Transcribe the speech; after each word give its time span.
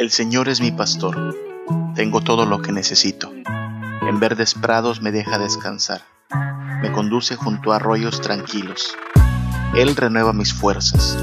El 0.00 0.10
Señor 0.10 0.48
es 0.48 0.62
mi 0.62 0.70
pastor, 0.70 1.36
tengo 1.94 2.22
todo 2.22 2.46
lo 2.46 2.62
que 2.62 2.72
necesito. 2.72 3.30
En 4.00 4.18
verdes 4.18 4.54
prados 4.54 5.02
me 5.02 5.12
deja 5.12 5.38
descansar, 5.38 6.00
me 6.80 6.90
conduce 6.90 7.36
junto 7.36 7.70
a 7.70 7.76
arroyos 7.76 8.22
tranquilos. 8.22 8.96
Él 9.74 9.94
renueva 9.94 10.32
mis 10.32 10.54
fuerzas, 10.54 11.18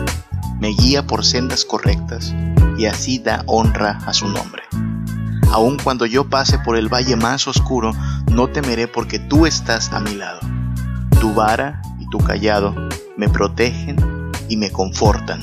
me 0.59 0.67
guía 0.67 1.07
por 1.07 1.25
sendas 1.25 1.65
correctas 1.65 2.35
y 2.77 2.85
así 2.85 3.17
da 3.17 3.41
honra 3.47 3.97
a 4.05 4.13
su 4.13 4.27
nombre. 4.27 4.61
Aun 5.51 5.79
cuando 5.83 6.05
yo 6.05 6.29
pase 6.29 6.59
por 6.59 6.77
el 6.77 6.87
valle 6.87 7.15
más 7.15 7.47
oscuro, 7.47 7.93
no 8.31 8.47
temeré 8.49 8.87
porque 8.87 9.17
tú 9.17 9.47
estás 9.47 9.91
a 9.91 10.01
mi 10.01 10.13
lado. 10.13 10.41
Tu 11.19 11.33
vara 11.33 11.81
y 11.99 12.07
tu 12.11 12.19
callado 12.19 12.75
me 13.17 13.27
protegen 13.27 13.95
y 14.47 14.55
me 14.55 14.69
confortan. 14.69 15.41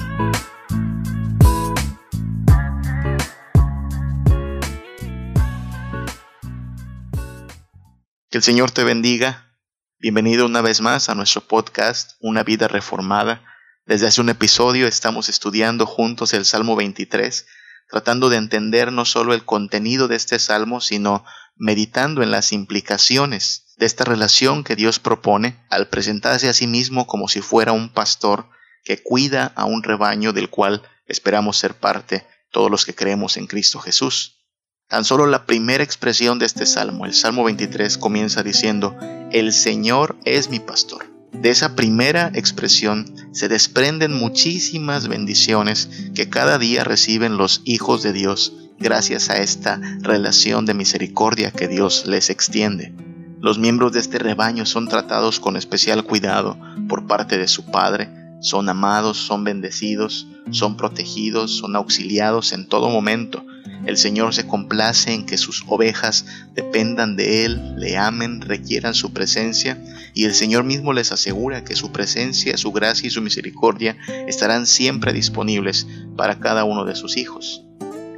Que 8.34 8.38
el 8.38 8.42
Señor 8.42 8.72
te 8.72 8.82
bendiga. 8.82 9.54
Bienvenido 10.00 10.44
una 10.44 10.60
vez 10.60 10.80
más 10.80 11.08
a 11.08 11.14
nuestro 11.14 11.42
podcast 11.42 12.14
Una 12.18 12.42
vida 12.42 12.66
reformada. 12.66 13.44
Desde 13.86 14.08
hace 14.08 14.20
un 14.20 14.28
episodio 14.28 14.88
estamos 14.88 15.28
estudiando 15.28 15.86
juntos 15.86 16.34
el 16.34 16.44
Salmo 16.44 16.74
23, 16.74 17.46
tratando 17.88 18.30
de 18.30 18.38
entender 18.38 18.90
no 18.90 19.04
solo 19.04 19.34
el 19.34 19.44
contenido 19.44 20.08
de 20.08 20.16
este 20.16 20.40
salmo, 20.40 20.80
sino 20.80 21.24
meditando 21.54 22.24
en 22.24 22.32
las 22.32 22.50
implicaciones 22.50 23.72
de 23.76 23.86
esta 23.86 24.02
relación 24.02 24.64
que 24.64 24.74
Dios 24.74 24.98
propone 24.98 25.64
al 25.70 25.86
presentarse 25.86 26.48
a 26.48 26.54
sí 26.54 26.66
mismo 26.66 27.06
como 27.06 27.28
si 27.28 27.40
fuera 27.40 27.70
un 27.70 27.88
pastor 27.88 28.48
que 28.82 29.00
cuida 29.00 29.52
a 29.54 29.64
un 29.64 29.84
rebaño 29.84 30.32
del 30.32 30.50
cual 30.50 30.82
esperamos 31.06 31.56
ser 31.56 31.74
parte 31.74 32.26
todos 32.50 32.68
los 32.68 32.84
que 32.84 32.96
creemos 32.96 33.36
en 33.36 33.46
Cristo 33.46 33.78
Jesús. 33.78 34.43
Tan 34.88 35.04
solo 35.04 35.26
la 35.26 35.46
primera 35.46 35.82
expresión 35.82 36.38
de 36.38 36.44
este 36.44 36.66
salmo, 36.66 37.06
el 37.06 37.14
Salmo 37.14 37.42
23, 37.44 37.96
comienza 37.96 38.42
diciendo, 38.42 38.94
El 39.32 39.52
Señor 39.52 40.16
es 40.24 40.50
mi 40.50 40.60
pastor. 40.60 41.10
De 41.32 41.48
esa 41.48 41.74
primera 41.74 42.30
expresión 42.34 43.14
se 43.32 43.48
desprenden 43.48 44.12
muchísimas 44.12 45.08
bendiciones 45.08 45.88
que 46.14 46.28
cada 46.28 46.58
día 46.58 46.84
reciben 46.84 47.38
los 47.38 47.62
hijos 47.64 48.02
de 48.02 48.12
Dios 48.12 48.52
gracias 48.78 49.30
a 49.30 49.38
esta 49.38 49.80
relación 50.00 50.66
de 50.66 50.74
misericordia 50.74 51.50
que 51.50 51.66
Dios 51.66 52.04
les 52.06 52.28
extiende. 52.28 52.94
Los 53.40 53.58
miembros 53.58 53.92
de 53.92 54.00
este 54.00 54.18
rebaño 54.18 54.66
son 54.66 54.88
tratados 54.88 55.40
con 55.40 55.56
especial 55.56 56.04
cuidado 56.04 56.58
por 56.88 57.06
parte 57.06 57.38
de 57.38 57.48
su 57.48 57.64
Padre, 57.70 58.10
son 58.42 58.68
amados, 58.68 59.16
son 59.16 59.44
bendecidos, 59.44 60.28
son 60.50 60.76
protegidos, 60.76 61.56
son 61.56 61.74
auxiliados 61.74 62.52
en 62.52 62.68
todo 62.68 62.90
momento, 62.90 63.44
el 63.86 63.96
Señor 63.96 64.34
se 64.34 64.46
complace 64.46 65.12
en 65.12 65.26
que 65.26 65.36
sus 65.36 65.64
ovejas 65.68 66.26
dependan 66.54 67.16
de 67.16 67.44
Él, 67.44 67.76
le 67.76 67.96
amen, 67.96 68.40
requieran 68.40 68.94
su 68.94 69.12
presencia, 69.12 69.82
y 70.14 70.24
el 70.24 70.34
Señor 70.34 70.64
mismo 70.64 70.92
les 70.92 71.12
asegura 71.12 71.64
que 71.64 71.76
su 71.76 71.92
presencia, 71.92 72.56
su 72.56 72.72
gracia 72.72 73.06
y 73.06 73.10
su 73.10 73.20
misericordia 73.20 73.96
estarán 74.26 74.66
siempre 74.66 75.12
disponibles 75.12 75.86
para 76.16 76.40
cada 76.40 76.64
uno 76.64 76.84
de 76.84 76.94
sus 76.94 77.16
hijos. 77.16 77.64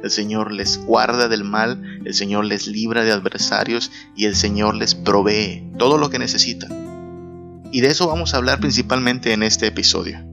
El 0.03 0.11
Señor 0.11 0.51
les 0.51 0.77
guarda 0.77 1.27
del 1.27 1.43
mal, 1.43 2.01
el 2.05 2.13
Señor 2.13 2.45
les 2.45 2.67
libra 2.67 3.03
de 3.03 3.11
adversarios 3.11 3.91
y 4.15 4.25
el 4.25 4.35
Señor 4.35 4.75
les 4.75 4.95
provee 4.95 5.63
todo 5.77 5.97
lo 5.97 6.09
que 6.09 6.19
necesitan. 6.19 6.87
Y 7.71 7.81
de 7.81 7.87
eso 7.87 8.07
vamos 8.07 8.33
a 8.33 8.37
hablar 8.37 8.59
principalmente 8.59 9.33
en 9.33 9.43
este 9.43 9.67
episodio, 9.67 10.23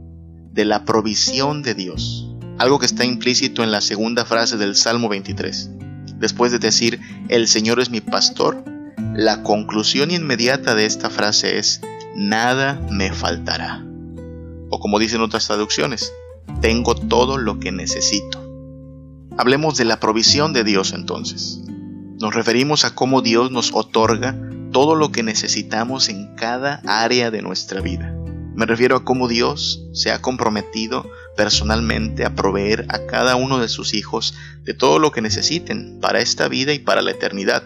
de 0.53 0.65
la 0.65 0.85
provisión 0.85 1.63
de 1.63 1.75
Dios 1.75 2.34
algo 2.59 2.79
que 2.79 2.87
está 2.87 3.05
implícito 3.05 3.63
en 3.63 3.71
la 3.71 3.81
segunda 3.81 4.25
frase 4.25 4.57
del 4.57 4.77
Salmo 4.77 5.09
23. 5.09 5.71
Después 6.19 6.53
de 6.53 6.59
decir, 6.59 7.01
el 7.29 7.49
Señor 7.49 7.81
es 7.81 7.91
mi 7.91 8.01
pastor, 8.01 8.65
la 9.15 9.43
conclusión 9.43 10.11
inmediata 10.11 10.75
de 10.75 10.87
esta 10.87 11.11
frase 11.11 11.59
es, 11.59 11.81
nada 12.15 12.81
me 12.91 13.13
faltará. 13.13 13.85
O 14.71 14.79
como 14.81 14.99
dicen 14.99 15.21
otras 15.21 15.47
traducciones, 15.47 16.13
tengo 16.61 16.95
todo 16.95 17.39
lo 17.39 17.59
que 17.59 17.73
necesito. 17.73 18.43
Hablemos 19.37 19.77
de 19.77 19.85
la 19.85 19.99
provisión 19.99 20.53
de 20.53 20.65
Dios 20.65 20.93
entonces. 20.93 21.61
Nos 22.21 22.35
referimos 22.35 22.85
a 22.85 22.95
cómo 22.95 23.21
Dios 23.21 23.51
nos 23.51 23.73
otorga 23.75 24.37
todo 24.73 24.95
lo 24.95 25.11
que 25.11 25.23
necesitamos 25.23 26.09
en 26.09 26.35
cada 26.37 26.81
área 26.87 27.31
de 27.31 27.43
nuestra 27.43 27.81
vida. 27.81 28.15
Me 28.55 28.67
refiero 28.67 28.97
a 28.97 29.05
cómo 29.05 29.27
Dios 29.27 29.85
se 29.93 30.13
ha 30.13 30.23
comprometido 30.23 31.05
personalmente 31.37 32.25
a 32.25 32.35
proveer 32.35 32.87
a 32.89 33.07
cada 33.07 33.37
uno 33.37 33.59
de 33.59 33.69
sus 33.69 33.95
hijos 33.95 34.35
de 34.63 34.75
todo 34.75 34.99
lo 34.99 35.13
que 35.13 35.21
necesiten 35.21 35.99
para 36.01 36.21
esta 36.21 36.49
vida 36.49 36.73
y 36.73 36.79
para 36.79 37.03
la 37.03 37.11
eternidad. 37.11 37.63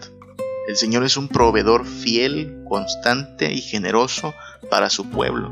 El 0.69 0.77
Señor 0.77 1.05
es 1.05 1.17
un 1.17 1.29
proveedor 1.29 1.87
fiel, 1.87 2.63
constante 2.69 3.53
y 3.53 3.61
generoso 3.61 4.35
para 4.71 4.91
su 4.91 5.09
pueblo, 5.09 5.51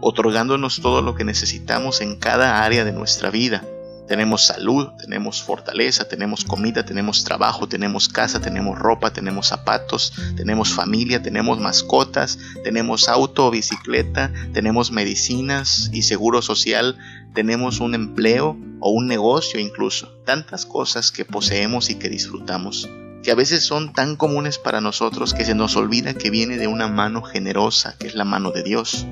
otorgándonos 0.00 0.80
todo 0.80 1.00
lo 1.00 1.14
que 1.14 1.24
necesitamos 1.24 2.00
en 2.00 2.16
cada 2.16 2.62
área 2.62 2.84
de 2.84 2.92
nuestra 2.92 3.30
vida 3.30 3.64
tenemos 4.12 4.44
salud, 4.44 4.88
tenemos 4.98 5.42
fortaleza, 5.42 6.06
tenemos 6.06 6.44
comida, 6.44 6.84
tenemos 6.84 7.24
trabajo, 7.24 7.66
tenemos 7.66 8.08
casa, 8.08 8.40
tenemos 8.40 8.78
ropa, 8.78 9.12
tenemos 9.12 9.46
zapatos, 9.46 10.12
tenemos 10.36 10.74
familia, 10.74 11.22
tenemos 11.22 11.58
mascotas, 11.58 12.38
tenemos 12.64 13.08
auto 13.08 13.46
o 13.46 13.50
bicicleta, 13.50 14.30
tenemos 14.52 14.90
medicinas 14.90 15.88
y 15.94 16.02
seguro 16.02 16.42
social, 16.42 16.98
tenemos 17.34 17.80
un 17.80 17.94
empleo 17.94 18.56
o 18.80 18.90
un 18.90 19.06
negocio 19.06 19.60
incluso. 19.60 20.08
Tantas 20.24 20.66
cosas 20.66 21.12
que 21.12 21.24
poseemos 21.24 21.90
y 21.90 21.96
que 21.96 22.08
disfrutamos 22.08 22.88
que 23.22 23.30
a 23.30 23.36
veces 23.36 23.64
son 23.64 23.92
tan 23.92 24.16
comunes 24.16 24.58
para 24.58 24.80
nosotros 24.80 25.32
que 25.32 25.44
se 25.44 25.54
nos 25.54 25.76
olvida 25.76 26.14
que 26.14 26.30
viene 26.30 26.58
de 26.58 26.66
una 26.66 26.88
mano 26.88 27.22
generosa, 27.22 27.94
que 27.98 28.08
es 28.08 28.14
la 28.14 28.24
mano 28.24 28.50
de 28.50 28.64
Dios. 28.64 29.06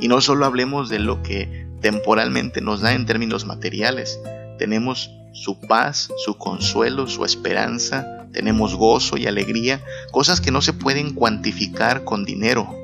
Y 0.00 0.08
no 0.08 0.20
solo 0.20 0.46
hablemos 0.46 0.88
de 0.88 0.98
lo 0.98 1.22
que 1.22 1.66
temporalmente 1.80 2.60
nos 2.62 2.80
da 2.80 2.94
en 2.94 3.04
términos 3.04 3.44
materiales. 3.44 4.18
Tenemos 4.58 5.10
su 5.32 5.60
paz, 5.60 6.08
su 6.24 6.38
consuelo, 6.38 7.06
su 7.08 7.24
esperanza, 7.24 8.26
tenemos 8.32 8.74
gozo 8.74 9.18
y 9.18 9.26
alegría, 9.26 9.84
cosas 10.12 10.40
que 10.40 10.50
no 10.50 10.62
se 10.62 10.72
pueden 10.72 11.14
cuantificar 11.14 12.04
con 12.04 12.24
dinero. 12.24 12.74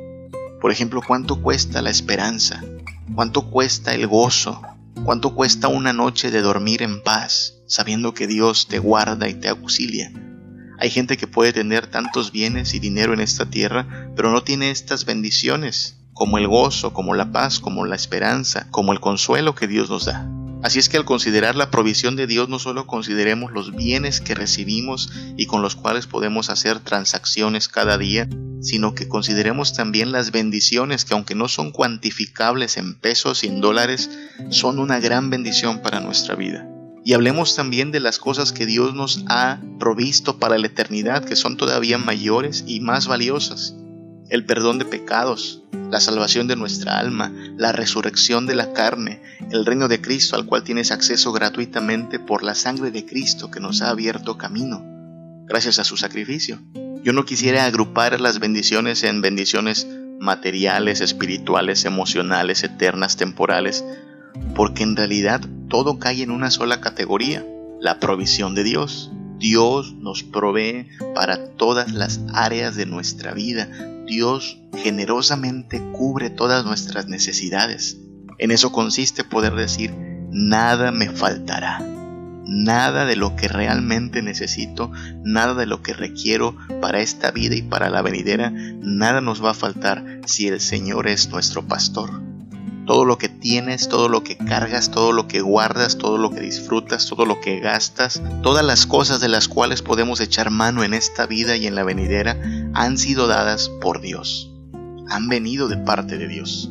Por 0.60 0.70
ejemplo, 0.70 1.00
¿cuánto 1.06 1.40
cuesta 1.40 1.80
la 1.80 1.90
esperanza? 1.90 2.62
¿Cuánto 3.14 3.50
cuesta 3.50 3.94
el 3.94 4.06
gozo? 4.06 4.62
¿Cuánto 5.04 5.34
cuesta 5.34 5.68
una 5.68 5.92
noche 5.92 6.30
de 6.30 6.40
dormir 6.40 6.82
en 6.82 7.02
paz, 7.02 7.58
sabiendo 7.66 8.14
que 8.14 8.26
Dios 8.26 8.68
te 8.68 8.78
guarda 8.78 9.28
y 9.28 9.34
te 9.34 9.48
auxilia? 9.48 10.12
Hay 10.78 10.88
gente 10.88 11.16
que 11.16 11.26
puede 11.26 11.52
tener 11.52 11.86
tantos 11.88 12.32
bienes 12.32 12.74
y 12.74 12.78
dinero 12.78 13.12
en 13.12 13.20
esta 13.20 13.46
tierra, 13.46 14.10
pero 14.16 14.30
no 14.30 14.42
tiene 14.42 14.70
estas 14.70 15.04
bendiciones 15.04 15.98
como 16.14 16.38
el 16.38 16.48
gozo, 16.48 16.94
como 16.94 17.14
la 17.14 17.32
paz, 17.32 17.58
como 17.58 17.84
la 17.84 17.96
esperanza, 17.96 18.66
como 18.70 18.92
el 18.92 19.00
consuelo 19.00 19.54
que 19.54 19.66
Dios 19.66 19.90
nos 19.90 20.06
da. 20.06 20.28
Así 20.62 20.78
es 20.78 20.88
que 20.88 20.96
al 20.96 21.04
considerar 21.04 21.56
la 21.56 21.72
provisión 21.72 22.14
de 22.14 22.28
Dios 22.28 22.48
no 22.48 22.60
solo 22.60 22.86
consideremos 22.86 23.50
los 23.50 23.74
bienes 23.74 24.20
que 24.20 24.36
recibimos 24.36 25.10
y 25.36 25.46
con 25.46 25.60
los 25.60 25.74
cuales 25.74 26.06
podemos 26.06 26.50
hacer 26.50 26.78
transacciones 26.78 27.66
cada 27.66 27.98
día, 27.98 28.28
sino 28.60 28.94
que 28.94 29.08
consideremos 29.08 29.74
también 29.74 30.12
las 30.12 30.30
bendiciones 30.30 31.04
que 31.04 31.14
aunque 31.14 31.34
no 31.34 31.48
son 31.48 31.72
cuantificables 31.72 32.76
en 32.76 32.94
pesos 32.94 33.42
y 33.42 33.48
en 33.48 33.60
dólares, 33.60 34.08
son 34.50 34.78
una 34.78 35.00
gran 35.00 35.30
bendición 35.30 35.82
para 35.82 35.98
nuestra 35.98 36.36
vida. 36.36 36.68
Y 37.04 37.14
hablemos 37.14 37.56
también 37.56 37.90
de 37.90 37.98
las 37.98 38.20
cosas 38.20 38.52
que 38.52 38.64
Dios 38.64 38.94
nos 38.94 39.24
ha 39.28 39.58
provisto 39.80 40.38
para 40.38 40.58
la 40.58 40.68
eternidad, 40.68 41.24
que 41.24 41.34
son 41.34 41.56
todavía 41.56 41.98
mayores 41.98 42.62
y 42.68 42.78
más 42.78 43.08
valiosas 43.08 43.74
el 44.32 44.46
perdón 44.46 44.78
de 44.78 44.86
pecados, 44.86 45.62
la 45.90 46.00
salvación 46.00 46.48
de 46.48 46.56
nuestra 46.56 46.98
alma, 46.98 47.30
la 47.58 47.70
resurrección 47.70 48.46
de 48.46 48.54
la 48.54 48.72
carne, 48.72 49.20
el 49.50 49.66
reino 49.66 49.88
de 49.88 50.00
Cristo 50.00 50.36
al 50.36 50.46
cual 50.46 50.64
tienes 50.64 50.90
acceso 50.90 51.32
gratuitamente 51.32 52.18
por 52.18 52.42
la 52.42 52.54
sangre 52.54 52.90
de 52.90 53.04
Cristo 53.04 53.50
que 53.50 53.60
nos 53.60 53.82
ha 53.82 53.90
abierto 53.90 54.38
camino, 54.38 54.82
gracias 55.46 55.78
a 55.78 55.84
su 55.84 55.98
sacrificio. 55.98 56.58
Yo 57.04 57.12
no 57.12 57.26
quisiera 57.26 57.66
agrupar 57.66 58.22
las 58.22 58.38
bendiciones 58.38 59.04
en 59.04 59.20
bendiciones 59.20 59.86
materiales, 60.18 61.02
espirituales, 61.02 61.84
emocionales, 61.84 62.64
eternas, 62.64 63.18
temporales, 63.18 63.84
porque 64.54 64.82
en 64.82 64.96
realidad 64.96 65.42
todo 65.68 65.98
cae 65.98 66.22
en 66.22 66.30
una 66.30 66.50
sola 66.50 66.80
categoría, 66.80 67.44
la 67.82 68.00
provisión 68.00 68.54
de 68.54 68.64
Dios. 68.64 69.12
Dios 69.38 69.92
nos 69.92 70.22
provee 70.22 70.88
para 71.14 71.48
todas 71.48 71.92
las 71.92 72.20
áreas 72.32 72.76
de 72.76 72.86
nuestra 72.86 73.34
vida. 73.34 73.68
Dios 74.12 74.58
generosamente 74.76 75.82
cubre 75.92 76.28
todas 76.28 76.66
nuestras 76.66 77.08
necesidades. 77.08 77.96
En 78.36 78.50
eso 78.50 78.70
consiste 78.70 79.24
poder 79.24 79.54
decir, 79.54 79.94
nada 80.30 80.92
me 80.92 81.08
faltará. 81.08 81.78
Nada 82.44 83.06
de 83.06 83.16
lo 83.16 83.36
que 83.36 83.48
realmente 83.48 84.20
necesito, 84.20 84.92
nada 85.24 85.54
de 85.54 85.64
lo 85.64 85.80
que 85.80 85.94
requiero 85.94 86.54
para 86.82 87.00
esta 87.00 87.30
vida 87.30 87.54
y 87.54 87.62
para 87.62 87.88
la 87.88 88.02
venidera, 88.02 88.50
nada 88.50 89.22
nos 89.22 89.42
va 89.42 89.52
a 89.52 89.54
faltar 89.54 90.20
si 90.26 90.46
el 90.46 90.60
Señor 90.60 91.06
es 91.06 91.30
nuestro 91.30 91.66
pastor. 91.66 92.31
Todo 92.86 93.04
lo 93.04 93.18
que 93.18 93.28
tienes, 93.28 93.88
todo 93.88 94.08
lo 94.08 94.24
que 94.24 94.36
cargas, 94.36 94.90
todo 94.90 95.12
lo 95.12 95.28
que 95.28 95.40
guardas, 95.40 95.98
todo 95.98 96.18
lo 96.18 96.30
que 96.30 96.40
disfrutas, 96.40 97.06
todo 97.06 97.26
lo 97.26 97.40
que 97.40 97.60
gastas, 97.60 98.22
todas 98.42 98.64
las 98.64 98.86
cosas 98.86 99.20
de 99.20 99.28
las 99.28 99.48
cuales 99.48 99.82
podemos 99.82 100.20
echar 100.20 100.50
mano 100.50 100.84
en 100.84 100.94
esta 100.94 101.26
vida 101.26 101.56
y 101.56 101.66
en 101.66 101.74
la 101.74 101.84
venidera 101.84 102.40
han 102.74 102.98
sido 102.98 103.26
dadas 103.26 103.70
por 103.80 104.00
Dios. 104.00 104.50
Han 105.08 105.28
venido 105.28 105.68
de 105.68 105.76
parte 105.76 106.18
de 106.18 106.28
Dios. 106.28 106.70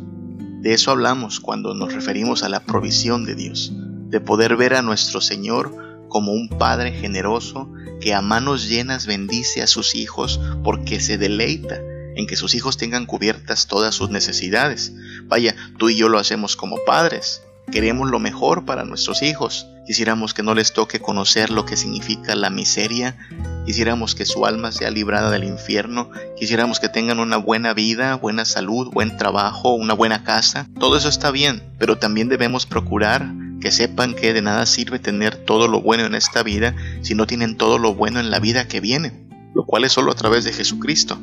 De 0.61 0.73
eso 0.73 0.91
hablamos 0.91 1.39
cuando 1.39 1.73
nos 1.73 1.93
referimos 1.93 2.43
a 2.43 2.49
la 2.49 2.59
provisión 2.59 3.25
de 3.25 3.35
Dios, 3.35 3.71
de 4.09 4.19
poder 4.19 4.57
ver 4.57 4.75
a 4.75 4.81
nuestro 4.81 5.21
Señor 5.21 6.05
como 6.07 6.33
un 6.33 6.49
Padre 6.49 6.91
generoso 6.91 7.71
que 8.01 8.13
a 8.13 8.21
manos 8.21 8.67
llenas 8.67 9.05
bendice 9.05 9.61
a 9.61 9.67
sus 9.67 9.95
hijos 9.95 10.41
porque 10.63 10.99
se 10.99 11.17
deleita 11.17 11.79
en 12.21 12.27
que 12.27 12.35
sus 12.35 12.55
hijos 12.55 12.77
tengan 12.77 13.05
cubiertas 13.05 13.67
todas 13.67 13.93
sus 13.93 14.09
necesidades. 14.09 14.93
Vaya, 15.25 15.55
tú 15.77 15.89
y 15.89 15.97
yo 15.97 16.07
lo 16.07 16.19
hacemos 16.19 16.55
como 16.55 16.77
padres. 16.85 17.41
Queremos 17.71 18.09
lo 18.09 18.19
mejor 18.19 18.65
para 18.65 18.85
nuestros 18.85 19.21
hijos. 19.21 19.67
Quisiéramos 19.85 20.33
que 20.33 20.43
no 20.43 20.53
les 20.53 20.73
toque 20.73 20.99
conocer 20.99 21.49
lo 21.49 21.65
que 21.65 21.77
significa 21.77 22.35
la 22.35 22.49
miseria. 22.49 23.17
Quisiéramos 23.65 24.13
que 24.13 24.25
su 24.25 24.45
alma 24.45 24.71
sea 24.71 24.91
librada 24.91 25.31
del 25.31 25.43
infierno. 25.43 26.11
Quisiéramos 26.37 26.79
que 26.79 26.89
tengan 26.89 27.19
una 27.19 27.37
buena 27.37 27.73
vida, 27.73 28.15
buena 28.15 28.45
salud, 28.45 28.91
buen 28.91 29.17
trabajo, 29.17 29.73
una 29.73 29.93
buena 29.93 30.23
casa. 30.23 30.67
Todo 30.79 30.97
eso 30.97 31.09
está 31.09 31.31
bien, 31.31 31.63
pero 31.79 31.97
también 31.97 32.29
debemos 32.29 32.65
procurar 32.65 33.31
que 33.59 33.71
sepan 33.71 34.15
que 34.15 34.33
de 34.33 34.41
nada 34.41 34.65
sirve 34.65 34.99
tener 34.99 35.35
todo 35.35 35.67
lo 35.67 35.81
bueno 35.81 36.05
en 36.05 36.15
esta 36.15 36.43
vida 36.43 36.75
si 37.01 37.15
no 37.15 37.27
tienen 37.27 37.57
todo 37.57 37.77
lo 37.77 37.93
bueno 37.93 38.19
en 38.19 38.31
la 38.31 38.39
vida 38.39 38.67
que 38.67 38.79
viene, 38.79 39.13
lo 39.53 39.65
cual 39.65 39.85
es 39.85 39.93
solo 39.93 40.11
a 40.11 40.15
través 40.15 40.43
de 40.43 40.51
Jesucristo 40.51 41.19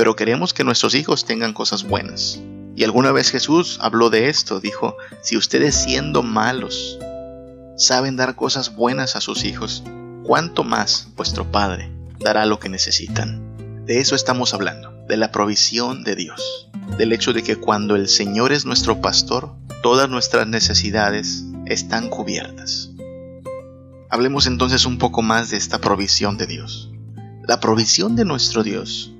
pero 0.00 0.16
queremos 0.16 0.54
que 0.54 0.64
nuestros 0.64 0.94
hijos 0.94 1.26
tengan 1.26 1.52
cosas 1.52 1.84
buenas. 1.84 2.40
Y 2.74 2.84
alguna 2.84 3.12
vez 3.12 3.30
Jesús 3.30 3.78
habló 3.82 4.08
de 4.08 4.30
esto, 4.30 4.58
dijo, 4.58 4.96
si 5.20 5.36
ustedes 5.36 5.74
siendo 5.74 6.22
malos 6.22 6.98
saben 7.76 8.16
dar 8.16 8.34
cosas 8.34 8.74
buenas 8.74 9.14
a 9.14 9.20
sus 9.20 9.44
hijos, 9.44 9.82
¿cuánto 10.24 10.64
más 10.64 11.08
vuestro 11.16 11.52
Padre 11.52 11.92
dará 12.18 12.46
lo 12.46 12.58
que 12.58 12.70
necesitan? 12.70 13.84
De 13.84 14.00
eso 14.00 14.14
estamos 14.14 14.54
hablando, 14.54 14.90
de 15.06 15.18
la 15.18 15.32
provisión 15.32 16.02
de 16.02 16.16
Dios, 16.16 16.70
del 16.96 17.12
hecho 17.12 17.34
de 17.34 17.42
que 17.42 17.56
cuando 17.56 17.94
el 17.94 18.08
Señor 18.08 18.52
es 18.52 18.64
nuestro 18.64 19.02
pastor, 19.02 19.52
todas 19.82 20.08
nuestras 20.08 20.46
necesidades 20.46 21.44
están 21.66 22.08
cubiertas. 22.08 22.88
Hablemos 24.08 24.46
entonces 24.46 24.86
un 24.86 24.96
poco 24.96 25.20
más 25.20 25.50
de 25.50 25.58
esta 25.58 25.78
provisión 25.78 26.38
de 26.38 26.46
Dios. 26.46 26.90
La 27.46 27.60
provisión 27.60 28.16
de 28.16 28.24
nuestro 28.24 28.62
Dios 28.62 29.12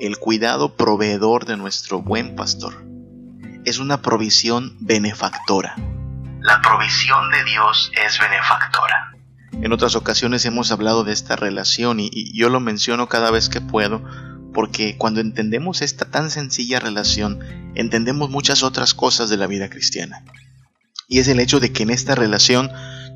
el 0.00 0.18
cuidado 0.18 0.76
proveedor 0.76 1.46
de 1.46 1.56
nuestro 1.56 2.02
buen 2.02 2.36
pastor. 2.36 2.84
Es 3.64 3.78
una 3.78 4.02
provisión 4.02 4.76
benefactora. 4.80 5.74
La 6.40 6.60
provisión 6.62 7.30
de 7.30 7.44
Dios 7.44 7.90
es 8.04 8.18
benefactora. 8.18 9.14
En 9.62 9.72
otras 9.72 9.96
ocasiones 9.96 10.44
hemos 10.44 10.70
hablado 10.70 11.02
de 11.02 11.12
esta 11.12 11.34
relación 11.34 11.98
y, 11.98 12.36
yo 12.38 12.50
lo 12.50 12.60
menciono 12.60 13.08
cada 13.08 13.30
vez 13.30 13.48
que 13.48 13.60
puedo 13.60 14.04
porque 14.52 14.96
cuando 14.96 15.20
entendemos 15.20 15.82
esta 15.82 16.10
tan 16.10 16.30
sencilla 16.30 16.78
relación, 16.78 17.40
entendemos 17.74 18.30
muchas 18.30 18.62
otras 18.62 18.94
cosas 18.94 19.28
de 19.28 19.36
la 19.36 19.46
vida 19.46 19.68
cristiana. 19.68 20.24
Y 21.08 21.18
es 21.20 21.28
el 21.28 21.40
hecho 21.40 21.60
de 21.60 21.72
que 21.72 21.82
en 21.82 21.90
esta 21.90 22.14
relación 22.14 22.70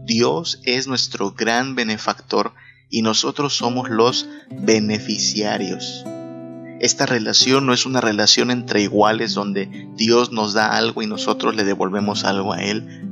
Dios 0.04 0.60
es 0.64 0.86
nuestro 0.86 1.32
gran 1.32 1.74
benefactor 1.74 2.54
y 2.90 3.02
nosotros 3.02 3.54
somos 3.54 3.88
los 3.88 4.28
beneficiarios. 4.50 6.04
Esta 6.80 7.04
relación 7.04 7.66
no 7.66 7.74
es 7.74 7.84
una 7.84 8.00
relación 8.00 8.50
entre 8.50 8.80
iguales 8.80 9.34
donde 9.34 9.88
Dios 9.96 10.32
nos 10.32 10.54
da 10.54 10.74
algo 10.76 11.02
y 11.02 11.06
nosotros 11.06 11.54
le 11.54 11.64
devolvemos 11.64 12.24
algo 12.24 12.54
a 12.54 12.62
Él. 12.62 13.02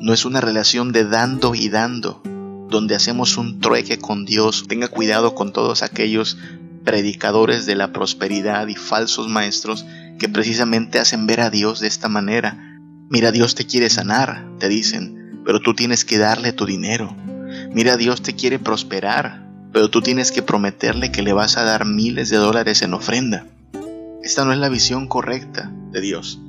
No 0.00 0.14
es 0.14 0.24
una 0.24 0.40
relación 0.40 0.90
de 0.90 1.04
dando 1.04 1.54
y 1.54 1.68
dando, 1.68 2.22
donde 2.70 2.94
hacemos 2.94 3.36
un 3.36 3.60
trueque 3.60 3.98
con 3.98 4.24
Dios. 4.24 4.64
Tenga 4.66 4.88
cuidado 4.88 5.34
con 5.34 5.52
todos 5.52 5.82
aquellos 5.82 6.38
predicadores 6.82 7.66
de 7.66 7.74
la 7.74 7.92
prosperidad 7.92 8.66
y 8.68 8.74
falsos 8.74 9.28
maestros 9.28 9.84
que 10.18 10.30
precisamente 10.30 10.98
hacen 10.98 11.26
ver 11.26 11.42
a 11.42 11.50
Dios 11.50 11.80
de 11.80 11.88
esta 11.88 12.08
manera. 12.08 12.80
Mira, 13.10 13.32
Dios 13.32 13.54
te 13.54 13.66
quiere 13.66 13.90
sanar, 13.90 14.48
te 14.58 14.70
dicen, 14.70 15.42
pero 15.44 15.60
tú 15.60 15.74
tienes 15.74 16.06
que 16.06 16.16
darle 16.16 16.54
tu 16.54 16.64
dinero. 16.64 17.14
Mira, 17.74 17.98
Dios 17.98 18.22
te 18.22 18.34
quiere 18.34 18.58
prosperar, 18.58 19.39
pero 19.72 19.90
tú 19.90 20.02
tienes 20.02 20.32
que 20.32 20.42
prometerle 20.42 21.12
que 21.12 21.22
le 21.22 21.32
vas 21.32 21.56
a 21.56 21.64
dar 21.64 21.84
miles 21.84 22.28
de 22.28 22.36
dólares 22.36 22.82
en 22.82 22.94
ofrenda. 22.94 23.46
Esta 24.22 24.44
no 24.44 24.52
es 24.52 24.58
la 24.58 24.68
visión 24.68 25.06
correcta 25.06 25.72
de 25.92 26.00
Dios, 26.00 26.40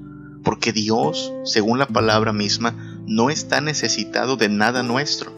porque 0.44 0.72
Dios, 0.72 1.34
según 1.46 1.80
la 1.80 1.88
palabra 1.88 2.34
misma, 2.34 2.76
no 3.08 3.30
está 3.30 3.62
necesitado 3.62 4.38
de 4.38 4.50
nada 4.50 4.84
nuestro. 4.84 5.36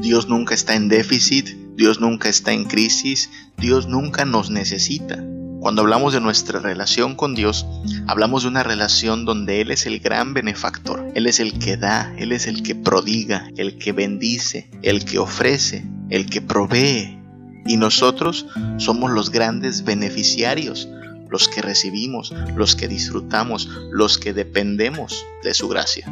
Dios 0.00 0.28
nunca 0.28 0.54
está 0.54 0.74
en 0.74 0.88
déficit, 0.88 1.48
Dios 1.76 2.00
nunca 2.00 2.28
está 2.28 2.52
en 2.52 2.64
crisis, 2.64 3.30
Dios 3.58 3.86
nunca 3.86 4.24
nos 4.24 4.50
necesita. 4.50 5.22
Cuando 5.60 5.80
hablamos 5.80 6.12
de 6.12 6.20
nuestra 6.20 6.60
relación 6.60 7.16
con 7.16 7.34
Dios, 7.34 7.66
hablamos 8.06 8.42
de 8.42 8.50
una 8.50 8.62
relación 8.62 9.24
donde 9.24 9.62
Él 9.62 9.70
es 9.70 9.86
el 9.86 9.98
gran 9.98 10.34
benefactor, 10.34 11.10
Él 11.14 11.26
es 11.26 11.40
el 11.40 11.58
que 11.58 11.78
da, 11.78 12.12
Él 12.18 12.32
es 12.32 12.46
el 12.46 12.62
que 12.62 12.74
prodiga, 12.74 13.48
el 13.56 13.78
que 13.78 13.92
bendice, 13.92 14.70
el 14.82 15.06
que 15.06 15.18
ofrece, 15.18 15.86
el 16.10 16.26
que 16.26 16.42
provee, 16.42 17.18
y 17.66 17.76
nosotros 17.76 18.46
somos 18.78 19.10
los 19.10 19.30
grandes 19.30 19.84
beneficiarios, 19.84 20.88
los 21.30 21.48
que 21.48 21.62
recibimos, 21.62 22.32
los 22.56 22.76
que 22.76 22.88
disfrutamos, 22.88 23.68
los 23.90 24.18
que 24.18 24.32
dependemos 24.32 25.24
de 25.42 25.54
su 25.54 25.68
gracia. 25.68 26.10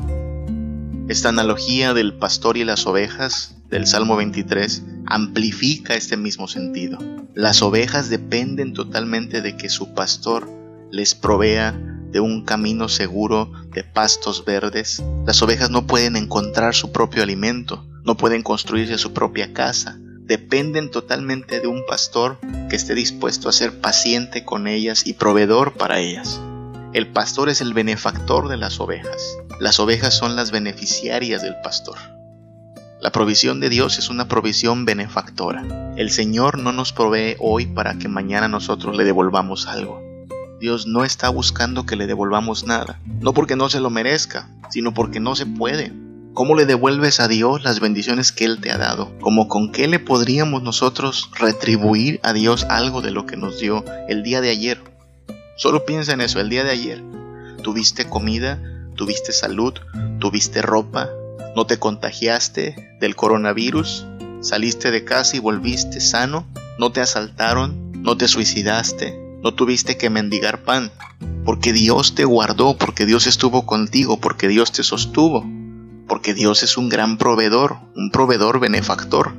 Esta 1.08 1.28
analogía 1.28 1.94
del 1.94 2.14
pastor 2.14 2.56
y 2.56 2.64
las 2.64 2.86
ovejas 2.86 3.56
del 3.68 3.86
Salmo 3.86 4.16
23 4.16 4.82
amplifica 5.06 5.94
este 5.94 6.16
mismo 6.16 6.48
sentido. 6.48 6.98
Las 7.34 7.62
ovejas 7.62 8.08
dependen 8.08 8.72
totalmente 8.72 9.42
de 9.42 9.56
que 9.56 9.68
su 9.68 9.94
pastor 9.94 10.48
les 10.90 11.14
provea 11.14 11.72
de 12.10 12.20
un 12.20 12.44
camino 12.44 12.88
seguro 12.88 13.50
de 13.72 13.82
pastos 13.82 14.44
verdes. 14.44 15.02
Las 15.26 15.42
ovejas 15.42 15.70
no 15.70 15.86
pueden 15.86 16.16
encontrar 16.16 16.74
su 16.74 16.92
propio 16.92 17.22
alimento, 17.22 17.86
no 18.04 18.16
pueden 18.16 18.42
construirse 18.42 18.98
su 18.98 19.12
propia 19.12 19.52
casa, 19.52 19.98
dependen 20.24 20.90
totalmente 20.90 21.60
de 21.60 21.66
un 21.66 21.84
pastor 21.86 22.38
que 22.70 22.76
esté 22.76 22.94
dispuesto 22.94 23.48
a 23.48 23.52
ser 23.52 23.80
paciente 23.80 24.44
con 24.44 24.66
ellas 24.66 25.06
y 25.06 25.14
proveedor 25.14 25.74
para 25.74 25.98
ellas. 25.98 26.40
El 26.92 27.08
pastor 27.08 27.48
es 27.48 27.60
el 27.60 27.74
benefactor 27.74 28.48
de 28.48 28.56
las 28.56 28.78
ovejas. 28.78 29.38
Las 29.60 29.80
ovejas 29.80 30.14
son 30.14 30.36
las 30.36 30.50
beneficiarias 30.50 31.42
del 31.42 31.56
pastor. 31.62 31.96
La 33.00 33.10
provisión 33.10 33.58
de 33.60 33.68
Dios 33.68 33.98
es 33.98 34.10
una 34.10 34.28
provisión 34.28 34.84
benefactora. 34.84 35.94
El 35.96 36.10
Señor 36.10 36.58
no 36.58 36.72
nos 36.72 36.92
provee 36.92 37.34
hoy 37.40 37.66
para 37.66 37.98
que 37.98 38.08
mañana 38.08 38.46
nosotros 38.46 38.96
le 38.96 39.04
devolvamos 39.04 39.66
algo. 39.66 40.00
Dios 40.60 40.86
no 40.86 41.04
está 41.04 41.28
buscando 41.28 41.84
que 41.84 41.96
le 41.96 42.06
devolvamos 42.06 42.64
nada, 42.64 43.00
no 43.20 43.34
porque 43.34 43.56
no 43.56 43.68
se 43.68 43.80
lo 43.80 43.90
merezca, 43.90 44.48
sino 44.70 44.94
porque 44.94 45.18
no 45.18 45.34
se 45.34 45.46
puede. 45.46 45.92
¿Cómo 46.34 46.54
le 46.54 46.64
devuelves 46.64 47.20
a 47.20 47.28
Dios 47.28 47.62
las 47.62 47.78
bendiciones 47.80 48.32
que 48.32 48.46
Él 48.46 48.58
te 48.58 48.70
ha 48.72 48.78
dado? 48.78 49.12
¿Cómo 49.20 49.48
con 49.48 49.70
qué 49.70 49.86
le 49.86 49.98
podríamos 49.98 50.62
nosotros 50.62 51.30
retribuir 51.38 52.20
a 52.22 52.32
Dios 52.32 52.64
algo 52.70 53.02
de 53.02 53.10
lo 53.10 53.26
que 53.26 53.36
nos 53.36 53.60
dio 53.60 53.84
el 54.08 54.22
día 54.22 54.40
de 54.40 54.48
ayer? 54.48 54.82
Solo 55.58 55.84
piensa 55.84 56.14
en 56.14 56.22
eso, 56.22 56.40
el 56.40 56.48
día 56.48 56.64
de 56.64 56.70
ayer. 56.70 57.04
Tuviste 57.62 58.08
comida, 58.08 58.58
tuviste 58.96 59.30
salud, 59.32 59.74
tuviste 60.20 60.62
ropa, 60.62 61.10
no 61.54 61.66
te 61.66 61.78
contagiaste 61.78 62.96
del 62.98 63.14
coronavirus, 63.14 64.06
saliste 64.40 64.90
de 64.90 65.04
casa 65.04 65.36
y 65.36 65.40
volviste 65.40 66.00
sano, 66.00 66.46
no 66.78 66.92
te 66.92 67.02
asaltaron, 67.02 67.92
no 68.02 68.16
te 68.16 68.26
suicidaste, 68.26 69.18
no 69.42 69.52
tuviste 69.52 69.98
que 69.98 70.08
mendigar 70.08 70.62
pan, 70.62 70.90
porque 71.44 71.74
Dios 71.74 72.14
te 72.14 72.24
guardó, 72.24 72.78
porque 72.78 73.04
Dios 73.04 73.26
estuvo 73.26 73.66
contigo, 73.66 74.18
porque 74.18 74.48
Dios 74.48 74.72
te 74.72 74.82
sostuvo 74.82 75.44
porque 76.12 76.34
Dios 76.34 76.62
es 76.62 76.76
un 76.76 76.90
gran 76.90 77.16
proveedor, 77.16 77.78
un 77.96 78.10
proveedor 78.10 78.60
benefactor. 78.60 79.32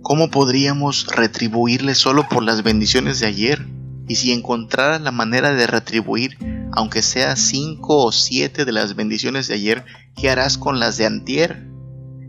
¿Cómo 0.00 0.30
podríamos 0.30 1.08
retribuirle 1.08 1.96
solo 1.96 2.28
por 2.28 2.44
las 2.44 2.62
bendiciones 2.62 3.18
de 3.18 3.26
ayer? 3.26 3.66
Y 4.06 4.14
si 4.14 4.30
encontraras 4.30 5.00
la 5.00 5.10
manera 5.10 5.52
de 5.52 5.66
retribuir, 5.66 6.38
aunque 6.70 7.02
sea 7.02 7.34
cinco 7.34 8.04
o 8.04 8.12
siete 8.12 8.64
de 8.64 8.70
las 8.70 8.94
bendiciones 8.94 9.48
de 9.48 9.54
ayer, 9.54 9.84
¿qué 10.14 10.30
harás 10.30 10.56
con 10.56 10.78
las 10.78 10.96
de 10.98 11.06
antier? 11.06 11.66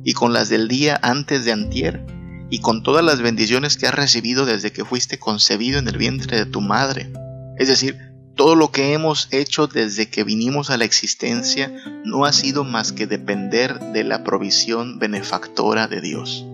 Y 0.03 0.13
con 0.13 0.33
las 0.33 0.49
del 0.49 0.67
día 0.67 0.99
antes 1.03 1.45
de 1.45 1.51
antier? 1.51 2.03
Y 2.49 2.57
con 2.57 2.81
todas 2.81 3.05
las 3.05 3.21
bendiciones 3.21 3.77
que 3.77 3.85
has 3.85 3.93
recibido 3.93 4.47
desde 4.47 4.71
que 4.71 4.83
fuiste 4.83 5.19
concebido 5.19 5.77
en 5.77 5.87
el 5.87 5.99
vientre 5.99 6.37
de 6.37 6.47
tu 6.47 6.59
madre. 6.59 7.13
Es 7.59 7.67
decir, 7.67 7.99
todo 8.35 8.55
lo 8.55 8.71
que 8.71 8.93
hemos 8.93 9.27
hecho 9.31 9.67
desde 9.67 10.09
que 10.09 10.23
vinimos 10.23 10.69
a 10.69 10.77
la 10.77 10.85
existencia 10.85 11.71
no 12.05 12.25
ha 12.25 12.33
sido 12.33 12.63
más 12.63 12.91
que 12.91 13.07
depender 13.07 13.79
de 13.91 14.03
la 14.03 14.23
provisión 14.23 14.99
benefactora 14.99 15.87
de 15.87 16.01
Dios, 16.01 16.45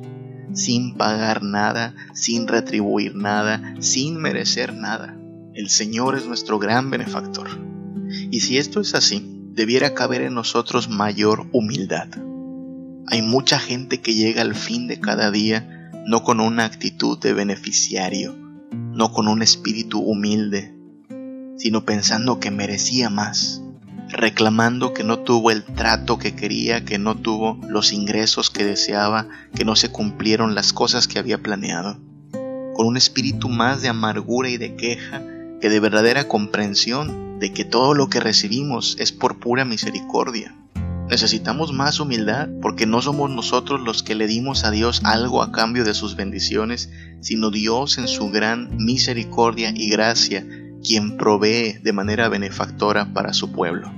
sin 0.53 0.95
pagar 0.95 1.43
nada, 1.43 1.93
sin 2.13 2.47
retribuir 2.47 3.15
nada, 3.15 3.75
sin 3.79 4.17
merecer 4.17 4.73
nada. 4.73 5.17
El 5.53 5.69
Señor 5.69 6.15
es 6.15 6.25
nuestro 6.25 6.59
gran 6.59 6.89
benefactor. 6.89 7.47
Y 8.31 8.41
si 8.41 8.57
esto 8.57 8.81
es 8.81 8.95
así, 8.95 9.41
debiera 9.53 9.93
caber 9.93 10.21
en 10.21 10.33
nosotros 10.33 10.89
mayor 10.89 11.47
humildad. 11.51 12.07
Hay 13.07 13.21
mucha 13.21 13.59
gente 13.59 14.01
que 14.01 14.13
llega 14.13 14.41
al 14.41 14.55
fin 14.55 14.87
de 14.87 14.99
cada 14.99 15.31
día 15.31 15.91
no 16.05 16.23
con 16.23 16.39
una 16.39 16.65
actitud 16.65 17.19
de 17.19 17.33
beneficiario, 17.33 18.35
no 18.71 19.11
con 19.11 19.27
un 19.27 19.41
espíritu 19.41 19.99
humilde, 19.99 20.76
sino 21.57 21.85
pensando 21.85 22.39
que 22.39 22.51
merecía 22.51 23.09
más, 23.09 23.61
reclamando 24.09 24.93
que 24.93 25.03
no 25.03 25.19
tuvo 25.19 25.51
el 25.51 25.63
trato 25.63 26.17
que 26.17 26.35
quería, 26.35 26.85
que 26.85 26.97
no 26.97 27.15
tuvo 27.15 27.59
los 27.67 27.91
ingresos 27.91 28.49
que 28.49 28.63
deseaba, 28.63 29.27
que 29.53 29.65
no 29.65 29.75
se 29.75 29.89
cumplieron 29.89 30.55
las 30.55 30.73
cosas 30.73 31.07
que 31.07 31.19
había 31.19 31.41
planeado, 31.41 31.99
con 32.31 32.87
un 32.87 32.97
espíritu 32.97 33.49
más 33.49 33.81
de 33.81 33.89
amargura 33.89 34.49
y 34.49 34.57
de 34.57 34.75
queja 34.75 35.21
que 35.59 35.69
de 35.69 35.79
verdadera 35.79 36.27
comprensión 36.27 37.39
de 37.39 37.51
que 37.51 37.65
todo 37.65 37.93
lo 37.93 38.09
que 38.09 38.19
recibimos 38.19 38.95
es 38.99 39.11
por 39.11 39.39
pura 39.39 39.65
misericordia. 39.65 40.55
Necesitamos 41.09 41.71
más 41.71 42.01
humildad 42.01 42.49
porque 42.61 42.85
no 42.85 43.01
somos 43.01 43.29
nosotros 43.29 43.79
los 43.81 44.03
que 44.03 44.13
le 44.13 44.27
dimos 44.27 44.65
a 44.65 44.71
Dios 44.71 45.01
algo 45.05 45.41
a 45.41 45.53
cambio 45.53 45.85
de 45.85 45.93
sus 45.93 46.17
bendiciones, 46.17 46.91
sino 47.21 47.49
Dios 47.49 47.97
en 47.97 48.09
su 48.09 48.29
gran 48.29 48.75
misericordia 48.77 49.71
y 49.73 49.89
gracia, 49.89 50.45
quien 50.83 51.17
provee 51.17 51.79
de 51.83 51.93
manera 51.93 52.29
benefactora 52.29 53.13
para 53.13 53.33
su 53.33 53.51
pueblo. 53.51 53.91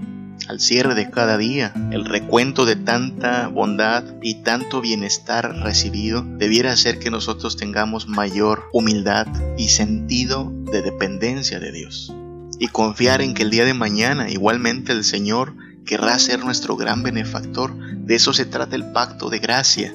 Al 0.47 0.59
cierre 0.59 0.95
de 0.95 1.11
cada 1.11 1.37
día, 1.37 1.73
el 1.91 2.05
recuento 2.05 2.65
de 2.65 2.75
tanta 2.75 3.47
bondad 3.49 4.03
y 4.21 4.41
tanto 4.41 4.81
bienestar 4.81 5.55
recibido 5.57 6.23
debiera 6.23 6.71
hacer 6.71 6.97
que 6.97 7.11
nosotros 7.11 7.55
tengamos 7.55 8.07
mayor 8.07 8.63
humildad 8.73 9.27
y 9.57 9.67
sentido 9.67 10.51
de 10.71 10.81
dependencia 10.81 11.59
de 11.59 11.71
Dios. 11.71 12.13
Y 12.57 12.67
confiar 12.69 13.21
en 13.21 13.35
que 13.35 13.43
el 13.43 13.51
día 13.51 13.65
de 13.65 13.73
mañana 13.73 14.29
igualmente 14.29 14.91
el 14.91 15.03
Señor 15.03 15.53
querrá 15.85 16.17
ser 16.17 16.43
nuestro 16.43 16.75
gran 16.75 17.03
benefactor. 17.03 17.75
De 17.75 18.15
eso 18.15 18.33
se 18.33 18.45
trata 18.45 18.75
el 18.75 18.91
pacto 18.91 19.29
de 19.29 19.39
gracia, 19.39 19.93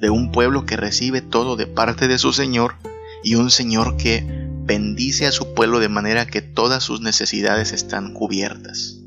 de 0.00 0.10
un 0.10 0.32
pueblo 0.32 0.64
que 0.64 0.76
recibe 0.76 1.20
todo 1.20 1.56
de 1.56 1.66
parte 1.66 2.08
de 2.08 2.18
su 2.18 2.32
Señor 2.32 2.76
y 3.22 3.34
un 3.34 3.50
Señor 3.50 3.96
que 3.96 4.44
bendice 4.64 5.26
a 5.26 5.32
su 5.32 5.54
pueblo 5.54 5.78
de 5.78 5.88
manera 5.88 6.26
que 6.26 6.40
todas 6.40 6.82
sus 6.82 7.00
necesidades 7.00 7.72
están 7.72 8.14
cubiertas. 8.14 8.98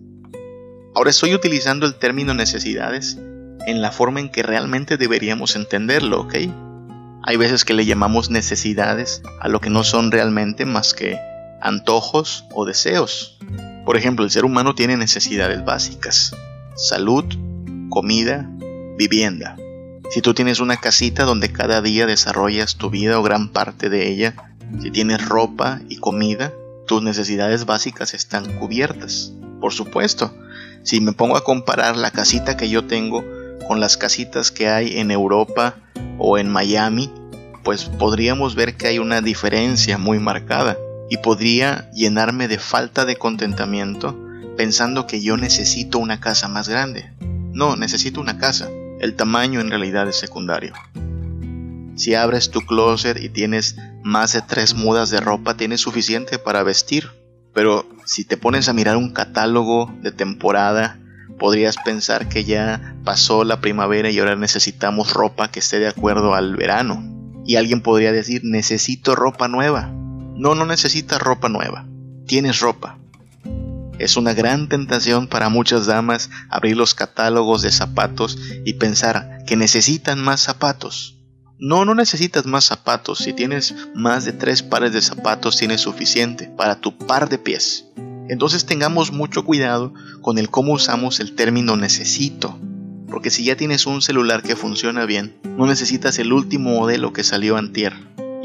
Ahora 0.93 1.09
estoy 1.09 1.33
utilizando 1.33 1.85
el 1.85 1.95
término 1.95 2.33
necesidades 2.33 3.17
en 3.65 3.81
la 3.81 3.91
forma 3.91 4.19
en 4.19 4.29
que 4.29 4.43
realmente 4.43 4.97
deberíamos 4.97 5.55
entenderlo, 5.55 6.21
¿ok? 6.21 6.35
Hay 7.23 7.37
veces 7.37 7.65
que 7.65 7.73
le 7.73 7.85
llamamos 7.85 8.29
necesidades 8.29 9.21
a 9.41 9.47
lo 9.47 9.59
que 9.59 9.69
no 9.69 9.83
son 9.83 10.11
realmente 10.11 10.65
más 10.65 10.93
que 10.93 11.19
antojos 11.61 12.45
o 12.53 12.65
deseos. 12.65 13.37
Por 13.85 13.97
ejemplo, 13.97 14.23
el 14.23 14.31
ser 14.31 14.45
humano 14.45 14.75
tiene 14.75 14.95
necesidades 14.95 15.65
básicas. 15.65 16.35
Salud, 16.75 17.25
comida, 17.89 18.49
vivienda. 18.97 19.57
Si 20.11 20.21
tú 20.21 20.33
tienes 20.33 20.59
una 20.59 20.77
casita 20.77 21.25
donde 21.25 21.51
cada 21.51 21.81
día 21.81 22.05
desarrollas 22.05 22.75
tu 22.75 22.89
vida 22.89 23.19
o 23.19 23.23
gran 23.23 23.49
parte 23.49 23.89
de 23.89 24.09
ella, 24.09 24.35
si 24.81 24.91
tienes 24.91 25.27
ropa 25.27 25.81
y 25.89 25.97
comida, 25.97 26.53
tus 26.87 27.01
necesidades 27.01 27.65
básicas 27.65 28.13
están 28.13 28.57
cubiertas. 28.57 29.33
Por 29.59 29.73
supuesto, 29.73 30.33
si 30.83 31.01
me 31.01 31.13
pongo 31.13 31.37
a 31.37 31.43
comparar 31.43 31.97
la 31.97 32.11
casita 32.11 32.57
que 32.57 32.69
yo 32.69 32.85
tengo 32.85 33.23
con 33.67 33.79
las 33.79 33.97
casitas 33.97 34.51
que 34.51 34.69
hay 34.69 34.99
en 34.99 35.11
Europa 35.11 35.75
o 36.17 36.37
en 36.37 36.49
Miami, 36.49 37.11
pues 37.63 37.85
podríamos 37.85 38.55
ver 38.55 38.77
que 38.77 38.87
hay 38.87 38.99
una 38.99 39.21
diferencia 39.21 39.97
muy 39.97 40.19
marcada 40.19 40.77
y 41.09 41.17
podría 41.17 41.91
llenarme 41.91 42.47
de 42.47 42.59
falta 42.59 43.05
de 43.05 43.17
contentamiento 43.17 44.17
pensando 44.55 45.07
que 45.07 45.21
yo 45.21 45.37
necesito 45.37 45.99
una 45.99 46.19
casa 46.19 46.47
más 46.47 46.69
grande. 46.69 47.11
No, 47.19 47.75
necesito 47.75 48.21
una 48.21 48.37
casa. 48.37 48.69
El 48.99 49.15
tamaño 49.15 49.59
en 49.59 49.69
realidad 49.69 50.07
es 50.07 50.15
secundario. 50.15 50.73
Si 51.97 52.13
abres 52.13 52.51
tu 52.51 52.61
closet 52.61 53.19
y 53.19 53.29
tienes 53.29 53.75
más 54.03 54.33
de 54.33 54.43
tres 54.43 54.75
mudas 54.75 55.09
de 55.09 55.19
ropa, 55.19 55.57
tienes 55.57 55.81
suficiente 55.81 56.37
para 56.37 56.61
vestir. 56.61 57.09
Pero 57.53 57.89
si 58.05 58.23
te 58.23 58.37
pones 58.37 58.69
a 58.69 58.73
mirar 58.73 58.97
un 58.97 59.13
catálogo 59.13 59.91
de 60.03 60.11
temporada, 60.11 60.99
podrías 61.39 61.75
pensar 61.77 62.29
que 62.29 62.43
ya 62.43 62.95
pasó 63.03 63.43
la 63.43 63.61
primavera 63.61 64.11
y 64.11 64.19
ahora 64.19 64.35
necesitamos 64.35 65.11
ropa 65.11 65.49
que 65.49 65.59
esté 65.59 65.79
de 65.79 65.87
acuerdo 65.87 66.35
al 66.35 66.55
verano. 66.55 67.03
Y 67.45 67.55
alguien 67.55 67.81
podría 67.81 68.11
decir, 68.11 68.41
necesito 68.43 69.15
ropa 69.15 69.47
nueva. 69.47 69.91
No, 70.35 70.53
no 70.53 70.67
necesitas 70.67 71.19
ropa 71.19 71.49
nueva. 71.49 71.87
Tienes 72.27 72.59
ropa. 72.59 72.99
Es 73.97 74.17
una 74.17 74.33
gran 74.33 74.69
tentación 74.69 75.27
para 75.27 75.49
muchas 75.49 75.87
damas 75.87 76.29
abrir 76.49 76.77
los 76.77 76.93
catálogos 76.93 77.63
de 77.63 77.71
zapatos 77.71 78.37
y 78.65 78.73
pensar 78.73 79.39
que 79.47 79.55
necesitan 79.55 80.19
más 80.19 80.41
zapatos. 80.41 81.16
No, 81.59 81.85
no 81.85 81.95
necesitas 81.95 82.45
más 82.45 82.65
zapatos. 82.65 83.19
Si 83.19 83.33
tienes 83.33 83.73
más 83.95 84.25
de 84.25 84.33
tres 84.33 84.61
pares 84.61 84.93
de 84.93 85.01
zapatos, 85.01 85.57
tienes 85.57 85.81
suficiente 85.81 86.51
para 86.55 86.79
tu 86.79 86.97
par 86.97 87.29
de 87.29 87.39
pies. 87.39 87.85
Entonces 88.29 88.65
tengamos 88.65 89.11
mucho 89.11 89.43
cuidado 89.43 89.93
con 90.21 90.37
el 90.37 90.49
cómo 90.49 90.73
usamos 90.73 91.19
el 91.19 91.33
término 91.33 91.75
necesito. 91.75 92.59
Porque 93.09 93.29
si 93.31 93.43
ya 93.43 93.55
tienes 93.55 93.87
un 93.87 94.01
celular 94.01 94.43
que 94.43 94.55
funciona 94.55 95.05
bien, 95.05 95.35
no 95.57 95.65
necesitas 95.65 96.19
el 96.19 96.33
último 96.33 96.71
modelo 96.71 97.13
que 97.13 97.23
salió 97.23 97.57
antier 97.57 97.93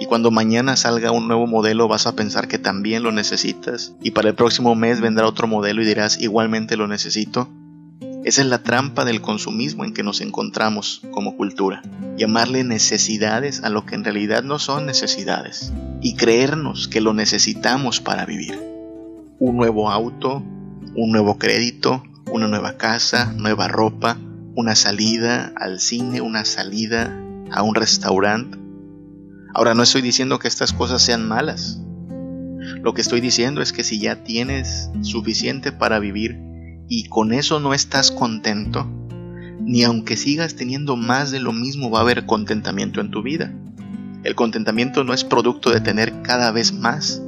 y 0.02 0.06
cuando 0.06 0.32
mañana 0.32 0.74
salga 0.74 1.12
un 1.12 1.28
nuevo 1.28 1.46
modelo 1.46 1.86
vas 1.86 2.08
a 2.08 2.16
pensar 2.16 2.48
que 2.48 2.58
también 2.58 3.04
lo 3.04 3.12
necesitas 3.12 3.94
y 4.02 4.10
para 4.10 4.30
el 4.30 4.34
próximo 4.34 4.74
mes 4.74 5.00
vendrá 5.00 5.28
otro 5.28 5.46
modelo 5.46 5.80
y 5.80 5.86
dirás 5.86 6.20
igualmente 6.20 6.76
lo 6.76 6.88
necesito. 6.88 7.48
Esa 8.24 8.42
es 8.42 8.46
la 8.46 8.62
trampa 8.62 9.04
del 9.04 9.20
consumismo 9.20 9.84
en 9.84 9.92
que 9.92 10.02
nos 10.02 10.20
encontramos 10.20 11.02
como 11.10 11.36
cultura. 11.36 11.82
Llamarle 12.16 12.64
necesidades 12.64 13.62
a 13.62 13.68
lo 13.68 13.84
que 13.84 13.94
en 13.94 14.04
realidad 14.04 14.42
no 14.42 14.58
son 14.58 14.86
necesidades 14.86 15.72
y 16.00 16.14
creernos 16.14 16.88
que 16.88 17.00
lo 17.00 17.14
necesitamos 17.14 18.00
para 18.00 18.24
vivir. 18.24 18.58
Un 19.38 19.56
nuevo 19.56 19.90
auto, 19.90 20.42
un 20.94 21.10
nuevo 21.10 21.38
crédito, 21.38 22.02
una 22.30 22.46
nueva 22.46 22.76
casa, 22.76 23.32
nueva 23.36 23.66
ropa, 23.68 24.18
una 24.54 24.76
salida 24.76 25.52
al 25.56 25.80
cine, 25.80 26.20
una 26.20 26.44
salida 26.44 27.18
a 27.50 27.62
un 27.62 27.74
restaurante, 27.74 28.62
Ahora 29.54 29.74
no 29.74 29.82
estoy 29.82 30.00
diciendo 30.00 30.38
que 30.38 30.48
estas 30.48 30.72
cosas 30.72 31.02
sean 31.02 31.28
malas. 31.28 31.78
Lo 32.80 32.94
que 32.94 33.02
estoy 33.02 33.20
diciendo 33.20 33.60
es 33.60 33.72
que 33.72 33.84
si 33.84 34.00
ya 34.00 34.24
tienes 34.24 34.90
suficiente 35.02 35.72
para 35.72 35.98
vivir 35.98 36.38
y 36.94 37.04
con 37.04 37.32
eso 37.32 37.58
no 37.58 37.72
estás 37.72 38.10
contento, 38.10 38.86
ni 39.60 39.82
aunque 39.82 40.18
sigas 40.18 40.56
teniendo 40.56 40.96
más 40.96 41.30
de 41.30 41.40
lo 41.40 41.54
mismo 41.54 41.90
va 41.90 42.00
a 42.00 42.02
haber 42.02 42.26
contentamiento 42.26 43.00
en 43.00 43.10
tu 43.10 43.22
vida. 43.22 43.50
El 44.24 44.34
contentamiento 44.34 45.02
no 45.02 45.14
es 45.14 45.24
producto 45.24 45.70
de 45.70 45.80
tener 45.80 46.20
cada 46.20 46.52
vez 46.52 46.74
más, 46.74 47.22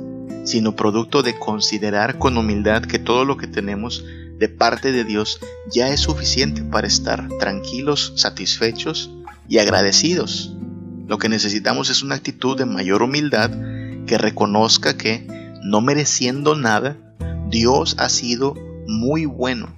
sino 0.44 0.76
producto 0.76 1.22
de 1.22 1.38
considerar 1.38 2.18
con 2.18 2.36
humildad 2.36 2.82
que 2.82 2.98
todo 2.98 3.24
lo 3.24 3.38
que 3.38 3.46
tenemos 3.46 4.04
de 4.38 4.50
parte 4.50 4.92
de 4.92 5.04
Dios 5.04 5.40
ya 5.72 5.88
es 5.88 6.00
suficiente 6.00 6.62
para 6.62 6.86
estar 6.86 7.26
tranquilos, 7.38 8.12
satisfechos 8.16 9.10
y 9.48 9.58
agradecidos 9.58 10.54
lo 11.06 11.18
que 11.18 11.28
necesitamos 11.28 11.90
es 11.90 12.02
una 12.02 12.14
actitud 12.14 12.56
de 12.56 12.64
mayor 12.64 13.02
humildad 13.02 13.50
que 14.06 14.18
reconozca 14.18 14.96
que, 14.96 15.26
no 15.62 15.80
mereciendo 15.80 16.54
nada, 16.54 16.96
Dios 17.50 17.96
ha 17.98 18.08
sido 18.08 18.54
muy 18.86 19.26
bueno, 19.26 19.74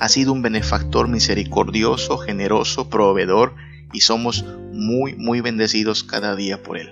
ha 0.00 0.08
sido 0.08 0.32
un 0.32 0.42
benefactor 0.42 1.08
misericordioso, 1.08 2.18
generoso, 2.18 2.88
proveedor 2.88 3.54
y 3.92 4.00
somos 4.00 4.44
muy, 4.72 5.14
muy 5.14 5.40
bendecidos 5.40 6.04
cada 6.04 6.36
día 6.36 6.62
por 6.62 6.78
Él. 6.78 6.90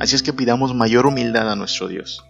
Así 0.00 0.16
es 0.16 0.22
que 0.22 0.32
pidamos 0.32 0.74
mayor 0.74 1.06
humildad 1.06 1.50
a 1.50 1.56
nuestro 1.56 1.88
Dios. 1.88 2.24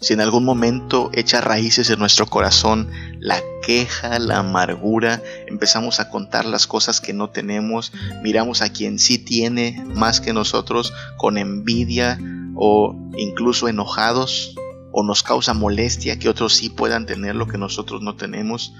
Si 0.00 0.12
en 0.12 0.20
algún 0.20 0.44
momento 0.44 1.10
echa 1.14 1.40
raíces 1.40 1.88
en 1.88 1.98
nuestro 1.98 2.26
corazón 2.26 2.90
la 3.18 3.40
queja, 3.62 4.18
la 4.18 4.38
amargura, 4.38 5.22
empezamos 5.46 6.00
a 6.00 6.10
contar 6.10 6.44
las 6.44 6.66
cosas 6.66 7.00
que 7.00 7.12
no 7.12 7.30
tenemos, 7.30 7.92
miramos 8.22 8.60
a 8.60 8.68
quien 8.68 8.98
sí 8.98 9.18
tiene 9.18 9.82
más 9.94 10.20
que 10.20 10.32
nosotros 10.32 10.92
con 11.16 11.38
envidia 11.38 12.18
o 12.56 12.94
incluso 13.16 13.68
enojados, 13.68 14.54
o 14.98 15.02
nos 15.02 15.22
causa 15.22 15.52
molestia 15.52 16.18
que 16.18 16.30
otros 16.30 16.54
sí 16.54 16.70
puedan 16.70 17.04
tener 17.04 17.34
lo 17.34 17.46
que 17.46 17.58
nosotros 17.58 18.00
no 18.00 18.16
tenemos, 18.16 18.72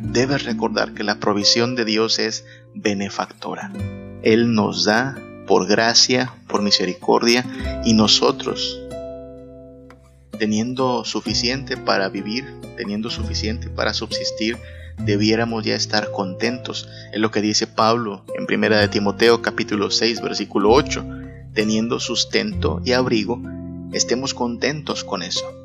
debes 0.00 0.44
recordar 0.44 0.94
que 0.94 1.02
la 1.02 1.18
provisión 1.18 1.74
de 1.74 1.84
Dios 1.84 2.20
es 2.20 2.46
benefactora. 2.76 3.72
Él 4.22 4.54
nos 4.54 4.84
da 4.84 5.20
por 5.48 5.66
gracia, 5.66 6.32
por 6.46 6.62
misericordia, 6.62 7.44
y 7.84 7.94
nosotros 7.94 8.80
teniendo 10.38 11.04
suficiente 11.04 11.76
para 11.76 12.08
vivir, 12.08 12.44
teniendo 12.76 13.10
suficiente 13.10 13.68
para 13.68 13.94
subsistir, 13.94 14.56
debiéramos 14.98 15.64
ya 15.64 15.74
estar 15.74 16.12
contentos. 16.12 16.88
Es 17.12 17.18
lo 17.18 17.32
que 17.32 17.40
dice 17.40 17.66
Pablo 17.66 18.24
en 18.38 18.44
1 18.44 18.76
de 18.76 18.86
Timoteo 18.86 19.42
capítulo 19.42 19.90
6 19.90 20.22
versículo 20.22 20.70
8. 20.70 21.04
Teniendo 21.52 21.98
sustento 21.98 22.80
y 22.84 22.92
abrigo, 22.92 23.40
estemos 23.92 24.34
contentos 24.34 25.02
con 25.02 25.24
eso. 25.24 25.63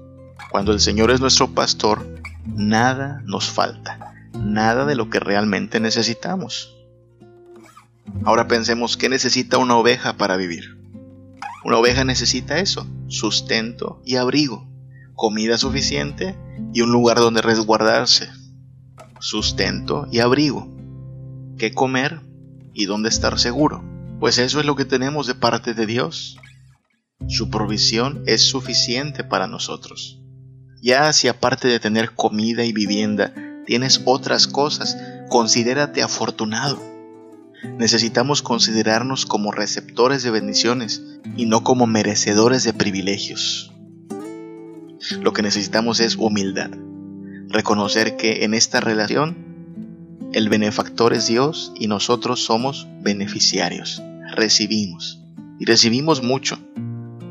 Cuando 0.52 0.72
el 0.72 0.80
Señor 0.80 1.12
es 1.12 1.20
nuestro 1.20 1.54
pastor, 1.54 2.06
nada 2.46 3.22
nos 3.26 3.50
falta, 3.50 4.14
nada 4.34 4.86
de 4.86 4.96
lo 4.96 5.10
que 5.10 5.20
realmente 5.20 5.80
necesitamos. 5.80 6.76
Ahora 8.24 8.48
pensemos, 8.48 8.98
¿qué 8.98 9.10
necesita 9.10 9.58
una 9.58 9.76
oveja 9.76 10.18
para 10.18 10.38
vivir? 10.38 10.78
Una 11.64 11.78
oveja 11.78 12.04
necesita 12.04 12.60
eso, 12.60 12.88
sustento 13.08 14.02
y 14.06 14.16
abrigo, 14.16 14.68
comida 15.14 15.58
suficiente 15.58 16.38
y 16.74 16.82
un 16.82 16.92
lugar 16.92 17.18
donde 17.18 17.42
resguardarse, 17.42 18.30
sustento 19.20 20.08
y 20.12 20.20
abrigo, 20.20 20.68
qué 21.58 21.74
comer 21.74 22.22
y 22.74 22.86
dónde 22.86 23.10
estar 23.10 23.38
seguro. 23.40 23.84
Pues 24.20 24.38
eso 24.38 24.60
es 24.60 24.66
lo 24.66 24.76
que 24.76 24.86
tenemos 24.86 25.28
de 25.28 25.36
parte 25.36 25.74
de 25.74 25.86
Dios. 25.86 26.38
Su 27.28 27.50
provisión 27.50 28.24
es 28.26 28.50
suficiente 28.50 29.24
para 29.24 29.48
nosotros. 29.48 30.19
Ya 30.82 31.12
si 31.12 31.28
aparte 31.28 31.68
de 31.68 31.80
tener 31.80 32.12
comida 32.16 32.64
y 32.64 32.72
vivienda, 32.72 33.34
tienes 33.66 34.02
otras 34.06 34.48
cosas, 34.48 34.98
considérate 35.30 36.02
afortunado. 36.02 36.82
Necesitamos 37.78 38.42
considerarnos 38.42 39.26
como 39.26 39.52
receptores 39.52 40.24
de 40.24 40.32
bendiciones 40.32 41.04
y 41.36 41.46
no 41.46 41.64
como 41.64 41.86
merecedores 41.86 42.64
de 42.64 42.74
privilegios. 42.74 43.74
Lo 45.22 45.34
que 45.34 45.42
necesitamos 45.42 46.00
es 46.00 46.16
humildad, 46.16 46.72
reconocer 47.50 48.16
que 48.16 48.46
en 48.46 48.54
esta 48.54 48.80
relación 48.80 50.30
el 50.34 50.48
benefactor 50.48 51.14
es 51.14 51.28
Dios 51.28 51.74
y 51.76 51.88
nosotros 51.88 52.44
somos 52.44 52.88
beneficiarios, 53.02 54.02
recibimos 54.36 55.22
y 55.60 55.66
recibimos 55.66 56.24
mucho. 56.24 56.58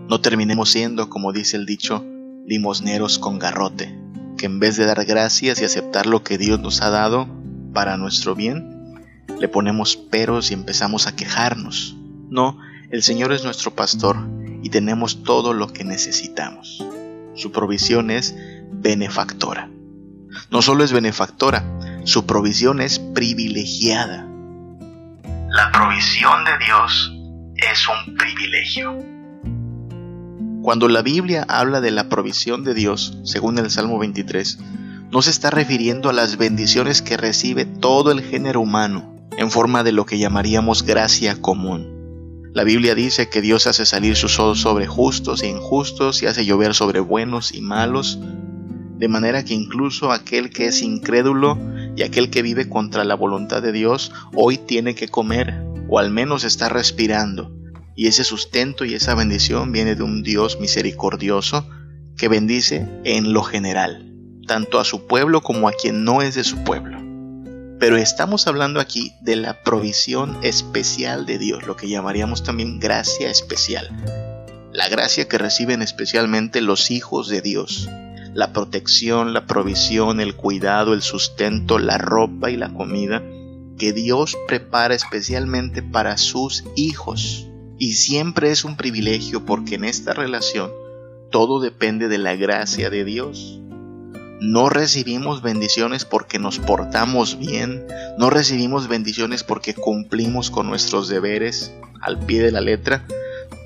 No 0.08 0.20
terminemos 0.20 0.70
siendo, 0.70 1.08
como 1.08 1.32
dice 1.32 1.56
el 1.56 1.64
dicho, 1.64 2.04
limosneros 2.48 3.18
con 3.18 3.38
garrote, 3.38 3.94
que 4.38 4.46
en 4.46 4.58
vez 4.58 4.76
de 4.78 4.86
dar 4.86 5.04
gracias 5.04 5.60
y 5.60 5.64
aceptar 5.64 6.06
lo 6.06 6.24
que 6.24 6.38
Dios 6.38 6.58
nos 6.58 6.80
ha 6.80 6.88
dado 6.88 7.28
para 7.74 7.98
nuestro 7.98 8.34
bien, 8.34 8.96
le 9.38 9.48
ponemos 9.48 9.96
peros 9.96 10.50
y 10.50 10.54
empezamos 10.54 11.06
a 11.06 11.14
quejarnos. 11.14 11.94
No, 12.30 12.58
el 12.90 13.02
Señor 13.02 13.32
es 13.32 13.44
nuestro 13.44 13.72
pastor 13.72 14.16
y 14.62 14.70
tenemos 14.70 15.22
todo 15.24 15.52
lo 15.52 15.72
que 15.72 15.84
necesitamos. 15.84 16.82
Su 17.34 17.52
provisión 17.52 18.10
es 18.10 18.34
benefactora. 18.72 19.68
No 20.50 20.62
solo 20.62 20.84
es 20.84 20.92
benefactora, 20.92 21.64
su 22.04 22.24
provisión 22.24 22.80
es 22.80 22.98
privilegiada. 22.98 24.26
La 25.50 25.70
provisión 25.72 26.44
de 26.44 26.64
Dios 26.64 27.12
es 27.56 27.86
un 27.88 28.14
privilegio. 28.16 29.17
Cuando 30.68 30.90
la 30.90 31.00
Biblia 31.00 31.46
habla 31.48 31.80
de 31.80 31.90
la 31.90 32.10
provisión 32.10 32.62
de 32.62 32.74
Dios, 32.74 33.16
según 33.24 33.58
el 33.58 33.70
Salmo 33.70 33.98
23, 33.98 34.58
no 35.10 35.22
se 35.22 35.30
está 35.30 35.48
refiriendo 35.48 36.10
a 36.10 36.12
las 36.12 36.36
bendiciones 36.36 37.00
que 37.00 37.16
recibe 37.16 37.64
todo 37.64 38.10
el 38.10 38.20
género 38.20 38.60
humano 38.60 39.16
en 39.38 39.50
forma 39.50 39.82
de 39.82 39.92
lo 39.92 40.04
que 40.04 40.18
llamaríamos 40.18 40.82
gracia 40.82 41.40
común. 41.40 42.50
La 42.52 42.64
Biblia 42.64 42.94
dice 42.94 43.30
que 43.30 43.40
Dios 43.40 43.66
hace 43.66 43.86
salir 43.86 44.14
su 44.14 44.28
sol 44.28 44.58
sobre 44.58 44.86
justos 44.86 45.42
e 45.42 45.48
injustos 45.48 46.22
y 46.22 46.26
hace 46.26 46.44
llover 46.44 46.74
sobre 46.74 47.00
buenos 47.00 47.54
y 47.54 47.62
malos, 47.62 48.18
de 48.98 49.08
manera 49.08 49.46
que 49.46 49.54
incluso 49.54 50.12
aquel 50.12 50.50
que 50.50 50.66
es 50.66 50.82
incrédulo 50.82 51.56
y 51.96 52.02
aquel 52.02 52.28
que 52.28 52.42
vive 52.42 52.68
contra 52.68 53.04
la 53.04 53.14
voluntad 53.14 53.62
de 53.62 53.72
Dios 53.72 54.12
hoy 54.34 54.58
tiene 54.58 54.94
que 54.94 55.08
comer, 55.08 55.64
o 55.88 55.98
al 55.98 56.10
menos 56.10 56.44
está 56.44 56.68
respirando, 56.68 57.57
y 57.98 58.06
ese 58.06 58.22
sustento 58.22 58.84
y 58.84 58.94
esa 58.94 59.16
bendición 59.16 59.72
viene 59.72 59.96
de 59.96 60.04
un 60.04 60.22
Dios 60.22 60.60
misericordioso 60.60 61.68
que 62.16 62.28
bendice 62.28 62.88
en 63.02 63.32
lo 63.32 63.42
general, 63.42 64.14
tanto 64.46 64.78
a 64.78 64.84
su 64.84 65.08
pueblo 65.08 65.40
como 65.40 65.66
a 65.66 65.72
quien 65.72 66.04
no 66.04 66.22
es 66.22 66.36
de 66.36 66.44
su 66.44 66.62
pueblo. 66.62 67.00
Pero 67.80 67.96
estamos 67.96 68.46
hablando 68.46 68.78
aquí 68.78 69.10
de 69.22 69.34
la 69.34 69.64
provisión 69.64 70.38
especial 70.44 71.26
de 71.26 71.38
Dios, 71.38 71.66
lo 71.66 71.74
que 71.74 71.88
llamaríamos 71.88 72.44
también 72.44 72.78
gracia 72.78 73.30
especial. 73.30 73.90
La 74.72 74.88
gracia 74.88 75.26
que 75.26 75.36
reciben 75.36 75.82
especialmente 75.82 76.60
los 76.60 76.92
hijos 76.92 77.28
de 77.28 77.40
Dios. 77.40 77.88
La 78.32 78.52
protección, 78.52 79.34
la 79.34 79.44
provisión, 79.44 80.20
el 80.20 80.36
cuidado, 80.36 80.94
el 80.94 81.02
sustento, 81.02 81.80
la 81.80 81.98
ropa 81.98 82.48
y 82.48 82.56
la 82.56 82.72
comida 82.72 83.24
que 83.76 83.92
Dios 83.92 84.36
prepara 84.46 84.94
especialmente 84.94 85.82
para 85.82 86.16
sus 86.16 86.62
hijos. 86.76 87.47
Y 87.78 87.94
siempre 87.94 88.50
es 88.50 88.64
un 88.64 88.76
privilegio 88.76 89.44
porque 89.44 89.76
en 89.76 89.84
esta 89.84 90.12
relación 90.12 90.70
todo 91.30 91.60
depende 91.60 92.08
de 92.08 92.18
la 92.18 92.34
gracia 92.34 92.90
de 92.90 93.04
Dios. 93.04 93.60
No 94.40 94.68
recibimos 94.68 95.42
bendiciones 95.42 96.04
porque 96.04 96.38
nos 96.38 96.58
portamos 96.58 97.38
bien, 97.38 97.86
no 98.18 98.30
recibimos 98.30 98.88
bendiciones 98.88 99.44
porque 99.44 99.74
cumplimos 99.74 100.50
con 100.50 100.68
nuestros 100.68 101.08
deberes 101.08 101.72
al 102.00 102.18
pie 102.24 102.42
de 102.42 102.52
la 102.52 102.60
letra, 102.60 103.04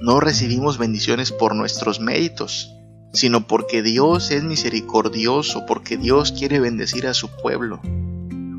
no 0.00 0.20
recibimos 0.20 0.78
bendiciones 0.78 1.30
por 1.30 1.54
nuestros 1.54 2.00
méritos, 2.00 2.74
sino 3.12 3.46
porque 3.46 3.82
Dios 3.82 4.30
es 4.30 4.42
misericordioso, 4.42 5.64
porque 5.66 5.96
Dios 5.96 6.32
quiere 6.32 6.58
bendecir 6.58 7.06
a 7.06 7.14
su 7.14 7.28
pueblo. 7.28 7.80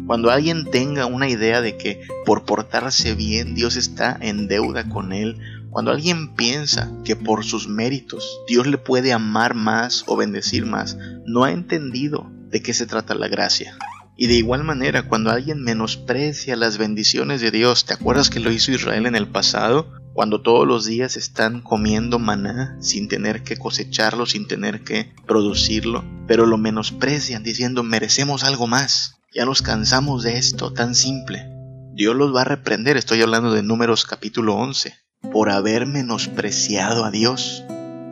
Cuando 0.05 0.31
alguien 0.31 0.69
tenga 0.69 1.05
una 1.05 1.29
idea 1.29 1.61
de 1.61 1.77
que 1.77 2.01
por 2.25 2.45
portarse 2.45 3.15
bien 3.15 3.55
Dios 3.55 3.77
está 3.77 4.17
en 4.19 4.47
deuda 4.47 4.89
con 4.89 5.13
él, 5.13 5.37
cuando 5.69 5.91
alguien 5.91 6.35
piensa 6.35 6.91
que 7.03 7.15
por 7.15 7.43
sus 7.45 7.67
méritos 7.67 8.39
Dios 8.47 8.67
le 8.67 8.77
puede 8.77 9.13
amar 9.13 9.55
más 9.55 10.03
o 10.07 10.17
bendecir 10.17 10.65
más, 10.65 10.97
no 11.25 11.45
ha 11.45 11.51
entendido 11.51 12.29
de 12.49 12.61
qué 12.61 12.73
se 12.73 12.85
trata 12.85 13.15
la 13.15 13.27
gracia. 13.27 13.77
Y 14.15 14.27
de 14.27 14.35
igual 14.35 14.63
manera, 14.63 15.07
cuando 15.07 15.31
alguien 15.31 15.63
menosprecia 15.63 16.55
las 16.55 16.77
bendiciones 16.77 17.41
de 17.41 17.49
Dios, 17.49 17.85
¿te 17.85 17.95
acuerdas 17.95 18.29
que 18.29 18.39
lo 18.39 18.51
hizo 18.51 18.71
Israel 18.71 19.07
en 19.07 19.15
el 19.15 19.27
pasado? 19.27 19.91
Cuando 20.13 20.41
todos 20.41 20.67
los 20.67 20.85
días 20.85 21.17
están 21.17 21.61
comiendo 21.61 22.19
maná 22.19 22.77
sin 22.79 23.07
tener 23.07 23.41
que 23.41 23.57
cosecharlo, 23.57 24.27
sin 24.27 24.47
tener 24.47 24.83
que 24.83 25.11
producirlo, 25.25 26.03
pero 26.27 26.45
lo 26.45 26.59
menosprecian 26.59 27.41
diciendo 27.41 27.81
merecemos 27.81 28.43
algo 28.43 28.67
más. 28.67 29.22
Ya 29.35 29.45
nos 29.45 29.63
cansamos 29.63 30.21
de 30.21 30.37
esto 30.37 30.73
tan 30.73 30.93
simple. 30.93 31.49
Dios 31.95 32.15
los 32.15 32.35
va 32.35 32.41
a 32.41 32.45
reprender, 32.45 32.97
estoy 32.97 33.23
hablando 33.23 33.51
de 33.51 33.63
números 33.63 34.05
capítulo 34.05 34.55
11, 34.55 34.93
por 35.31 35.49
haber 35.49 35.87
menospreciado 35.87 37.03
a 37.03 37.09
Dios. 37.09 37.63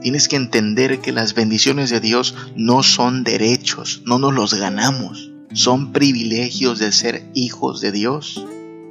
Tienes 0.02 0.28
que 0.28 0.36
entender 0.36 1.00
que 1.00 1.12
las 1.12 1.36
bendiciones 1.36 1.92
de 1.92 2.00
Dios 2.00 2.36
no 2.56 2.82
son 2.82 3.24
derechos, 3.24 4.02
no 4.04 4.18
nos 4.18 4.34
los 4.34 4.56
ganamos, 4.56 5.30
son 5.54 5.94
privilegios 5.94 6.80
de 6.80 6.92
ser 6.92 7.24
hijos 7.36 7.82
de 7.82 7.92
Dios. 7.92 8.44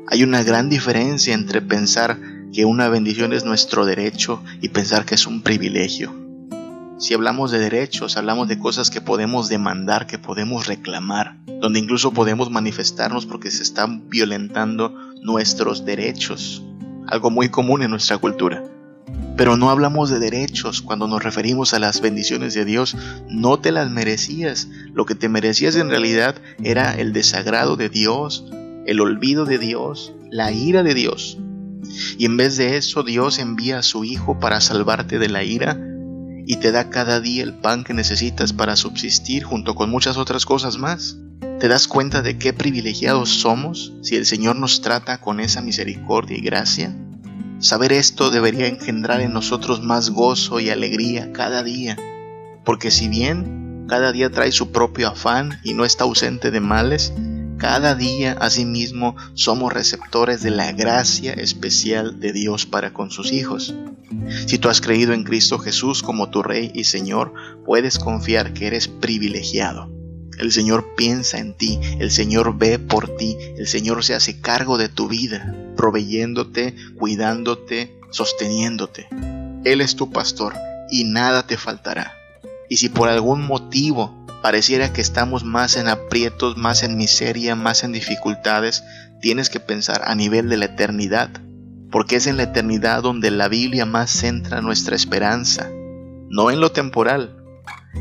Hay 0.07 0.23
una 0.23 0.45
gran 0.45 0.69
diferencia 0.69 1.35
entre 1.35 1.61
pensar 1.61 2.17
que 2.53 2.65
una 2.65 2.89
bendición 2.89 3.33
es 3.33 3.45
nuestro 3.45 3.85
derecho 3.85 4.41
y 4.61 4.69
pensar 4.69 5.05
que 5.05 5.17
es 5.17 5.27
un 5.27 5.43
privilegio. 5.43 6.30
Si 7.01 7.15
hablamos 7.15 7.51
de 7.51 7.59
derechos, 7.59 8.19
hablamos 8.19 8.47
de 8.47 8.59
cosas 8.59 8.91
que 8.91 9.01
podemos 9.01 9.49
demandar, 9.49 10.07
que 10.07 10.19
podemos 10.19 10.67
reclamar, 10.67 11.35
donde 11.47 11.79
incluso 11.79 12.13
podemos 12.13 12.51
manifestarnos 12.51 13.25
porque 13.25 13.51
se 13.51 13.63
están 13.63 14.11
violentando 14.11 14.91
nuestros 15.23 15.87
derechos, 15.87 16.63
algo 17.07 17.31
muy 17.31 17.49
común 17.49 17.83
en 17.83 17.91
nuestra 17.91 18.19
cultura. 18.19 18.63
Pero 19.35 19.57
no 19.57 19.71
hablamos 19.71 20.11
de 20.11 20.19
derechos 20.19 20.83
cuando 20.83 21.09
nos 21.09 21.23
referimos 21.23 21.73
a 21.73 21.79
las 21.79 22.03
bendiciones 22.03 22.53
de 22.53 22.67
Dios, 22.67 22.95
no 23.31 23.59
te 23.59 23.73
las 23.73 23.91
merecías, 23.91 24.69
lo 24.93 25.07
que 25.07 25.15
te 25.15 25.31
merecías 25.31 25.77
en 25.77 25.89
realidad 25.89 26.35
era 26.63 26.93
el 26.93 27.15
desagrado 27.15 27.77
de 27.77 27.89
Dios, 27.89 28.45
el 28.85 29.01
olvido 29.01 29.47
de 29.47 29.57
Dios, 29.57 30.13
la 30.31 30.53
ira 30.53 30.83
de 30.83 30.93
Dios. 30.93 31.39
Y 32.19 32.27
en 32.27 32.37
vez 32.37 32.59
de 32.59 32.77
eso 32.77 33.03
Dios 33.05 33.39
envía 33.39 33.79
a 33.79 33.83
su 33.83 34.05
Hijo 34.05 34.39
para 34.39 34.61
salvarte 34.61 35.19
de 35.19 35.31
la 35.31 35.43
ira 35.45 35.90
y 36.51 36.57
te 36.57 36.73
da 36.73 36.91
cada 36.91 37.21
día 37.21 37.45
el 37.45 37.55
pan 37.55 37.85
que 37.85 37.95
necesitas 37.95 38.53
para 38.53 38.75
subsistir 38.75 39.45
junto 39.45 39.77
con 39.77 39.89
muchas 39.89 40.17
otras 40.17 40.45
cosas 40.45 40.79
más. 40.79 41.17
¿Te 41.61 41.69
das 41.69 41.87
cuenta 41.87 42.23
de 42.23 42.39
qué 42.39 42.53
privilegiados 42.53 43.29
somos 43.29 43.93
si 44.03 44.17
el 44.17 44.27
Señor 44.27 44.57
nos 44.57 44.81
trata 44.81 45.21
con 45.21 45.39
esa 45.39 45.63
misericordia 45.63 46.37
y 46.37 46.41
gracia? 46.41 46.93
Saber 47.61 47.93
esto 47.93 48.33
debería 48.33 48.67
engendrar 48.67 49.21
en 49.21 49.33
nosotros 49.33 49.81
más 49.81 50.11
gozo 50.11 50.59
y 50.59 50.71
alegría 50.71 51.33
cada 51.33 51.63
día, 51.63 51.97
porque 52.65 52.91
si 52.91 53.07
bien 53.07 53.87
cada 53.89 54.11
día 54.11 54.29
trae 54.31 54.51
su 54.51 54.73
propio 54.73 55.07
afán 55.07 55.61
y 55.63 55.75
no 55.75 55.85
está 55.85 56.03
ausente 56.03 56.51
de 56.51 56.59
males, 56.59 57.13
cada 57.61 57.95
día, 57.95 58.39
asimismo, 58.41 59.17
somos 59.35 59.71
receptores 59.71 60.43
de 60.43 60.51
la 60.51 60.73
gracia 60.73 61.35
especial 61.35 62.19
de 62.19 62.33
Dios 62.33 62.65
para 62.65 62.95
con 62.95 63.11
sus 63.11 63.33
hijos. 63.33 63.75
Si 64.47 64.57
tú 64.57 64.71
has 64.71 64.81
creído 64.81 65.13
en 65.13 65.25
Cristo 65.25 65.59
Jesús 65.59 66.03
como 66.03 66.31
tu 66.31 66.43
Rey 66.43 66.73
y 66.75 66.85
Señor, 66.85 67.35
puedes 67.67 67.99
confiar 67.99 68.55
que 68.55 68.67
eres 68.67 68.89
privilegiado. 68.89 69.91
El 70.39 70.53
Señor 70.53 70.95
piensa 70.97 71.39
en 71.39 71.53
ti, 71.53 71.79
el 71.99 72.11
Señor 72.11 72.57
ve 72.57 72.79
por 72.79 73.15
ti, 73.17 73.37
el 73.59 73.67
Señor 73.67 74.03
se 74.05 74.15
hace 74.15 74.41
cargo 74.41 74.79
de 74.79 74.89
tu 74.89 75.07
vida, 75.07 75.55
proveyéndote, 75.77 76.75
cuidándote, 76.99 77.95
sosteniéndote. 78.09 79.07
Él 79.65 79.83
es 79.83 79.97
tu 79.97 80.11
pastor 80.11 80.55
y 80.91 81.05
nada 81.05 81.47
te 81.47 81.59
faltará. 81.59 82.15
Y 82.71 82.79
si 82.79 82.89
por 82.89 83.11
algún 83.11 83.47
motivo 83.47 84.20
pareciera 84.43 84.93
que 84.93 85.01
estamos 85.01 85.45
más 85.45 85.77
en 85.77 85.89
aprietos, 85.89 86.57
más 86.57 86.83
en 86.83 86.97
miseria, 86.97 87.55
más 87.55 87.85
en 87.85 87.93
dificultades, 87.93 88.85
tienes 89.21 89.51
que 89.51 89.61
pensar 89.61 90.03
a 90.05 90.15
nivel 90.15 90.49
de 90.49 90.57
la 90.57 90.67
eternidad, 90.67 91.31
porque 91.91 92.17
es 92.17 92.27
en 92.27 92.37
la 92.37 92.45
eternidad 92.45 93.03
donde 93.03 93.31
la 93.31 93.49
Biblia 93.49 93.85
más 93.87 94.11
centra 94.11 94.61
nuestra 94.61 94.97
esperanza, 94.97 95.69
no 96.29 96.51
en 96.51 96.61
lo 96.61 96.73
temporal, 96.73 97.37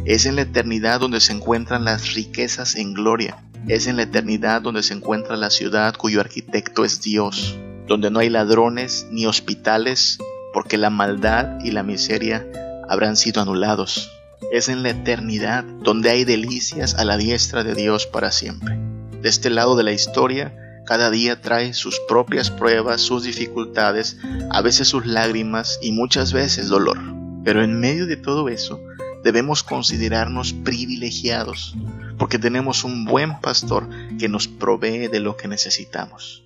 es 0.06 0.26
en 0.26 0.36
la 0.36 0.44
eternidad 0.44 1.00
donde 1.00 1.20
se 1.20 1.34
encuentran 1.34 1.84
las 1.84 2.14
riquezas 2.14 2.76
en 2.76 2.94
gloria, 2.94 3.44
es 3.68 3.88
en 3.88 3.98
la 3.98 4.04
eternidad 4.04 4.62
donde 4.62 4.84
se 4.84 4.94
encuentra 4.94 5.36
la 5.36 5.50
ciudad 5.50 5.96
cuyo 5.96 6.22
arquitecto 6.22 6.86
es 6.86 7.02
Dios, 7.02 7.58
donde 7.88 8.12
no 8.12 8.20
hay 8.20 8.30
ladrones 8.30 9.08
ni 9.12 9.26
hospitales, 9.26 10.20
porque 10.54 10.78
la 10.78 10.90
maldad 10.90 11.60
y 11.64 11.72
la 11.72 11.84
miseria 11.84 12.46
habrán 12.88 13.18
sido 13.18 13.42
anulados. 13.42 14.12
Es 14.52 14.70
en 14.70 14.84
la 14.84 14.90
eternidad 14.90 15.64
donde 15.64 16.10
hay 16.10 16.24
delicias 16.24 16.96
a 16.96 17.06
la 17.06 17.18
diestra 17.18 17.64
de 17.64 17.76
Dios 17.76 18.08
para 18.08 18.32
siempre. 18.32 18.78
De 19.22 19.30
este 19.30 19.50
lado 19.50 19.76
de 19.76 19.84
la 19.84 19.92
historia, 19.92 20.56
cada 20.86 21.12
día 21.12 21.40
trae 21.40 21.74
sus 21.74 22.00
propias 22.08 22.50
pruebas, 22.50 23.02
sus 23.02 23.24
dificultades, 23.24 24.18
a 24.50 24.62
veces 24.62 24.88
sus 24.88 25.06
lágrimas 25.06 25.78
y 25.82 25.92
muchas 25.92 26.34
veces 26.34 26.68
dolor. 26.68 26.98
Pero 27.44 27.64
en 27.64 27.80
medio 27.80 28.08
de 28.08 28.18
todo 28.18 28.50
eso, 28.50 28.80
debemos 29.24 29.62
considerarnos 29.62 30.54
privilegiados, 30.54 31.76
porque 32.18 32.40
tenemos 32.40 32.84
un 32.84 33.06
buen 33.06 33.40
pastor 33.40 33.88
que 34.18 34.30
nos 34.30 34.48
provee 34.48 35.08
de 35.08 35.20
lo 35.20 35.38
que 35.38 35.48
necesitamos. 35.48 36.44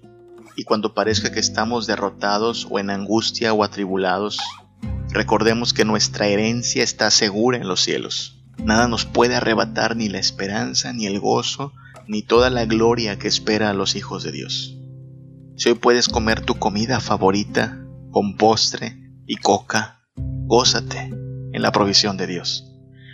Y 0.55 0.65
cuando 0.65 0.93
parezca 0.93 1.31
que 1.31 1.39
estamos 1.39 1.87
derrotados 1.87 2.67
o 2.69 2.79
en 2.79 2.89
angustia 2.89 3.53
o 3.53 3.63
atribulados, 3.63 4.39
recordemos 5.13 5.73
que 5.73 5.85
nuestra 5.85 6.27
herencia 6.27 6.83
está 6.83 7.11
segura 7.11 7.57
en 7.57 7.67
los 7.67 7.81
cielos. 7.81 8.43
Nada 8.57 8.87
nos 8.87 9.05
puede 9.05 9.35
arrebatar 9.35 9.95
ni 9.95 10.09
la 10.09 10.19
esperanza, 10.19 10.93
ni 10.93 11.05
el 11.05 11.19
gozo, 11.19 11.73
ni 12.07 12.21
toda 12.21 12.49
la 12.49 12.65
gloria 12.65 13.17
que 13.17 13.27
espera 13.27 13.69
a 13.69 13.73
los 13.73 13.95
hijos 13.95 14.23
de 14.23 14.31
Dios. 14.31 14.77
Si 15.55 15.69
hoy 15.69 15.75
puedes 15.75 16.09
comer 16.09 16.41
tu 16.41 16.55
comida 16.55 16.99
favorita, 16.99 17.79
con 18.11 18.37
postre 18.37 18.97
y 19.25 19.37
coca, 19.37 20.01
gózate 20.15 21.11
en 21.53 21.61
la 21.61 21.71
provisión 21.71 22.17
de 22.17 22.27
Dios. 22.27 22.69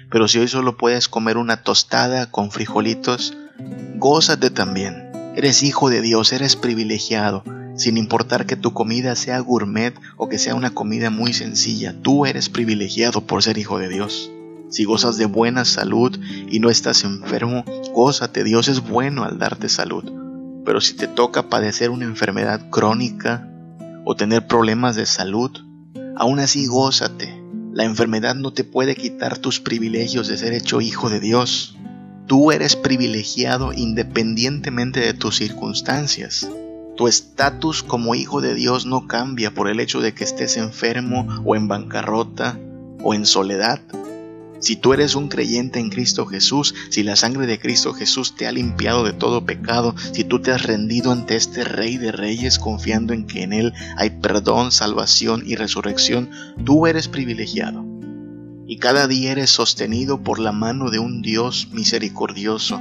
Pero 0.10 0.28
si 0.28 0.40
hoy 0.40 0.48
solo 0.48 0.78
puedes 0.78 1.08
comer 1.08 1.38
una 1.38 1.64
tostada 1.64 2.32
con 2.32 2.52
frijolitos, 2.52 3.38
gózate 3.96 4.50
también. 4.50 5.12
Eres 5.36 5.64
hijo 5.64 5.90
de 5.90 6.02
Dios, 6.02 6.34
eres 6.34 6.56
privilegiado, 6.56 7.44
sin 7.80 7.98
importar 7.98 8.46
que 8.46 8.58
tu 8.58 8.74
comida 8.74 9.16
sea 9.16 9.40
gourmet 9.40 9.98
o 10.18 10.28
que 10.28 10.38
sea 10.38 10.54
una 10.54 10.72
comida 10.72 11.10
muy 11.10 11.32
sencilla, 11.32 11.96
tú 12.02 12.26
eres 12.26 12.50
privilegiado 12.50 13.22
por 13.22 13.42
ser 13.42 13.58
hijo 13.58 13.80
de 13.80 13.88
Dios. 13.88 14.30
Si 14.70 14.84
gozas 14.84 15.16
de 15.16 15.26
buena 15.26 15.64
salud 15.64 16.20
y 16.52 16.60
no 16.60 16.70
estás 16.70 17.06
enfermo, 17.06 17.64
gózate, 17.94 18.44
Dios 18.44 18.68
es 18.68 18.82
bueno 18.82 19.24
al 19.24 19.40
darte 19.40 19.70
salud. 19.70 20.04
Pero 20.66 20.82
si 20.82 20.94
te 20.96 21.08
toca 21.08 21.48
padecer 21.48 21.90
una 21.90 22.04
enfermedad 22.04 22.70
crónica 22.70 23.50
o 24.04 24.14
tener 24.14 24.46
problemas 24.46 24.98
de 24.98 25.06
salud, 25.06 25.52
aún 26.18 26.40
así 26.40 26.68
gózate, 26.68 27.42
la 27.72 27.86
enfermedad 27.86 28.36
no 28.36 28.52
te 28.52 28.66
puede 28.66 28.94
quitar 28.94 29.38
tus 29.38 29.62
privilegios 29.62 30.28
de 30.28 30.38
ser 30.38 30.52
hecho 30.52 30.82
hijo 30.82 31.10
de 31.10 31.22
Dios. 31.22 31.78
Tú 32.28 32.52
eres 32.52 32.76
privilegiado 32.76 33.72
independientemente 33.72 35.00
de 35.00 35.14
tus 35.14 35.38
circunstancias. 35.38 36.46
Tu 37.00 37.08
estatus 37.08 37.82
como 37.82 38.14
hijo 38.14 38.42
de 38.42 38.54
Dios 38.54 38.86
no 38.86 39.08
cambia 39.08 39.54
por 39.54 39.70
el 39.70 39.80
hecho 39.80 40.02
de 40.02 40.14
que 40.14 40.26
estés 40.26 40.58
enfermo 40.58 41.26
o 41.46 41.56
en 41.56 41.70
bancarrota 41.70 42.60
o 43.02 43.14
en 43.14 43.26
soledad. 43.26 43.80
Si 44.60 44.76
tú 44.76 44.92
eres 44.92 45.16
un 45.16 45.30
creyente 45.30 45.80
en 45.80 45.92
Cristo 45.92 46.26
Jesús, 46.26 46.76
si 46.90 47.04
la 47.04 47.16
sangre 47.16 47.48
de 47.48 47.58
Cristo 47.58 47.94
Jesús 47.94 48.36
te 48.36 48.48
ha 48.48 48.52
limpiado 48.52 49.06
de 49.06 49.14
todo 49.14 49.46
pecado, 49.46 49.96
si 50.12 50.26
tú 50.26 50.42
te 50.42 50.52
has 50.52 50.64
rendido 50.64 51.14
ante 51.14 51.38
este 51.38 51.64
Rey 51.64 51.98
de 51.98 52.12
Reyes 52.12 52.60
confiando 52.60 53.14
en 53.14 53.28
que 53.28 53.44
en 53.44 53.54
Él 53.54 53.74
hay 53.96 54.10
perdón, 54.10 54.74
salvación 54.74 55.44
y 55.46 55.56
resurrección, 55.56 56.30
tú 56.66 56.86
eres 56.86 57.08
privilegiado. 57.08 57.86
Y 58.68 58.76
cada 58.76 59.08
día 59.08 59.32
eres 59.32 59.52
sostenido 59.52 60.22
por 60.22 60.38
la 60.38 60.52
mano 60.52 60.90
de 60.90 61.00
un 61.00 61.22
Dios 61.22 61.70
misericordioso 61.72 62.78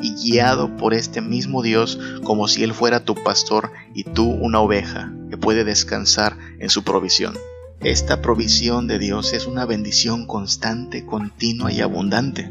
y 0.00 0.14
guiado 0.14 0.76
por 0.76 0.94
este 0.94 1.20
mismo 1.20 1.62
Dios 1.62 1.98
como 2.24 2.48
si 2.48 2.62
Él 2.62 2.74
fuera 2.74 3.04
tu 3.04 3.14
pastor 3.14 3.72
y 3.94 4.04
tú 4.04 4.24
una 4.24 4.60
oveja 4.60 5.12
que 5.30 5.36
puede 5.36 5.64
descansar 5.64 6.36
en 6.58 6.70
su 6.70 6.84
provisión. 6.84 7.36
Esta 7.80 8.20
provisión 8.20 8.86
de 8.86 8.98
Dios 8.98 9.32
es 9.32 9.46
una 9.46 9.64
bendición 9.64 10.26
constante, 10.26 11.06
continua 11.06 11.72
y 11.72 11.80
abundante. 11.80 12.50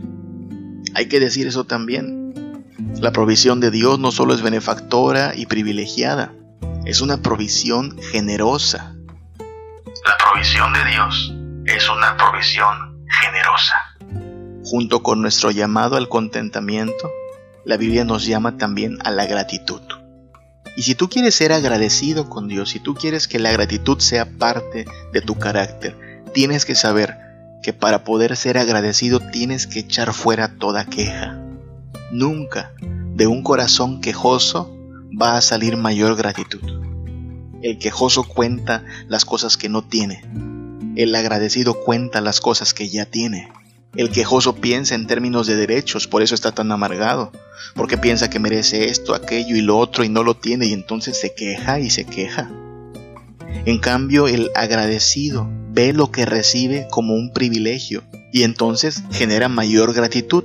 Hay 0.96 1.08
que 1.08 1.20
decir 1.20 1.46
eso 1.46 1.66
también. 1.66 2.66
La 3.00 3.12
provisión 3.12 3.60
de 3.60 3.70
Dios 3.70 4.00
no 4.00 4.12
solo 4.12 4.34
es 4.34 4.42
benefactora 4.42 5.34
y 5.36 5.46
privilegiada, 5.46 6.34
es 6.86 7.02
una 7.02 7.22
provisión 7.22 7.96
generosa. 8.12 8.96
La 10.06 10.18
provisión 10.24 10.74
de 10.74 10.86
Dios 10.86 11.36
es 11.66 11.90
una 11.90 12.18
provisión 12.18 13.06
generosa. 13.22 13.76
Junto 14.64 15.04
con 15.04 15.22
nuestro 15.22 15.52
llamado 15.52 15.96
al 15.96 16.10
contentamiento, 16.10 17.12
la 17.70 17.78
Biblia 17.78 18.04
nos 18.04 18.26
llama 18.26 18.58
también 18.58 18.98
a 19.04 19.12
la 19.12 19.28
gratitud. 19.28 19.82
Y 20.76 20.82
si 20.82 20.96
tú 20.96 21.08
quieres 21.08 21.36
ser 21.36 21.54
agradecido 21.54 22.28
con 22.28 22.48
Dios, 22.48 22.72
si 22.72 22.80
tú 22.80 22.96
quieres 22.96 23.28
que 23.28 23.38
la 23.38 23.52
gratitud 23.52 24.00
sea 24.00 24.26
parte 24.26 24.88
de 25.14 25.22
tu 25.22 25.36
carácter, 25.36 26.24
tienes 26.34 26.66
que 26.66 26.74
saber 26.74 27.16
que 27.62 27.72
para 27.72 28.04
poder 28.04 28.36
ser 28.38 28.58
agradecido 28.58 29.20
tienes 29.20 29.68
que 29.68 29.82
echar 29.82 30.14
fuera 30.14 30.56
toda 30.58 30.86
queja. 30.86 31.40
Nunca 32.12 32.74
de 32.82 33.28
un 33.28 33.44
corazón 33.44 34.02
quejoso 34.02 34.76
va 35.10 35.38
a 35.38 35.42
salir 35.42 35.78
mayor 35.78 36.16
gratitud. 36.16 36.64
El 37.62 37.78
quejoso 37.78 38.24
cuenta 38.24 38.84
las 39.08 39.26
cosas 39.26 39.58
que 39.58 39.70
no 39.70 39.84
tiene. 39.84 40.24
El 40.96 41.14
agradecido 41.14 41.76
cuenta 41.76 42.20
las 42.20 42.42
cosas 42.42 42.74
que 42.74 42.90
ya 42.90 43.06
tiene. 43.06 43.52
El 43.96 44.12
quejoso 44.12 44.56
piensa 44.56 44.94
en 44.94 45.08
términos 45.08 45.48
de 45.48 45.56
derechos, 45.56 46.08
por 46.08 46.22
eso 46.22 46.36
está 46.36 46.52
tan 46.52 46.72
amargado, 46.72 47.32
porque 47.74 47.98
piensa 47.98 48.30
que 48.30 48.38
merece 48.38 48.90
esto, 48.90 49.16
aquello 49.16 49.56
y 49.56 49.62
lo 49.62 49.80
otro 49.80 50.04
y 50.04 50.10
no 50.10 50.24
lo 50.24 50.36
tiene 50.36 50.68
y 50.68 50.74
entonces 50.74 51.20
se 51.20 51.34
queja 51.34 51.80
y 51.80 51.90
se 51.90 52.06
queja. 52.06 52.52
En 53.66 53.80
cambio, 53.80 54.28
el 54.28 54.52
agradecido 54.56 55.50
ve 55.72 55.92
lo 55.92 56.12
que 56.12 56.28
recibe 56.28 56.88
como 56.92 57.16
un 57.16 57.34
privilegio 57.34 58.04
y 58.32 58.44
entonces 58.44 59.04
genera 59.12 59.50
mayor 59.50 59.94
gratitud. 59.94 60.44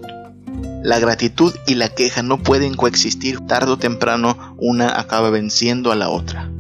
La 0.83 0.99
gratitud 0.99 1.55
y 1.67 1.75
la 1.75 1.91
queja 1.91 2.23
no 2.23 2.43
pueden 2.43 2.75
coexistir, 2.75 3.41
tarde 3.41 3.73
o 3.73 3.79
temprano 3.79 4.57
una 4.59 4.99
acaba 4.99 5.29
venciendo 5.29 5.93
a 5.93 5.97
la 5.97 6.09
otra. 6.09 6.51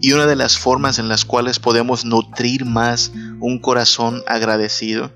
Y 0.00 0.12
una 0.12 0.26
de 0.26 0.36
las 0.36 0.56
formas 0.56 0.98
en 0.98 1.08
las 1.08 1.26
cuales 1.26 1.58
podemos 1.58 2.06
nutrir 2.06 2.64
más 2.64 3.12
un 3.40 3.58
corazón 3.58 4.22
agradecido 4.26 5.10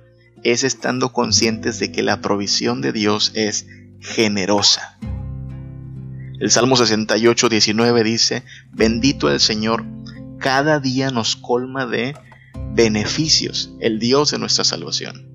es 0.44 0.64
estando 0.64 1.12
conscientes 1.12 1.78
de 1.78 1.92
que 1.92 2.02
la 2.02 2.20
provisión 2.20 2.80
de 2.80 2.92
Dios 2.92 3.32
es 3.34 3.66
generosa. 4.00 4.98
El 6.40 6.50
Salmo 6.50 6.76
68, 6.76 7.48
19 7.48 8.04
dice, 8.04 8.44
bendito 8.72 9.30
el 9.30 9.40
Señor, 9.40 9.84
cada 10.38 10.78
día 10.78 11.10
nos 11.10 11.34
colma 11.34 11.84
de 11.86 12.14
beneficios, 12.72 13.72
el 13.80 13.98
Dios 13.98 14.30
de 14.30 14.38
nuestra 14.38 14.64
salvación. 14.64 15.28